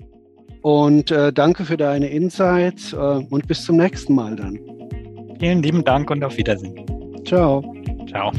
Und 0.62 1.12
äh, 1.12 1.34
danke 1.34 1.66
für 1.66 1.78
deine 1.78 2.10
Insights 2.10 2.94
äh, 2.94 2.96
und 2.96 3.48
bis 3.48 3.64
zum 3.64 3.78
nächsten 3.78 4.16
Mal 4.16 4.36
dann. 4.36 4.60
Vielen 5.40 5.64
lieben 5.64 5.84
Dank 5.84 6.10
und 6.10 6.24
auf 6.24 6.38
Wiedersehen. 6.38 6.86
Ciao. 7.26 7.64
Ciao. 8.08 8.32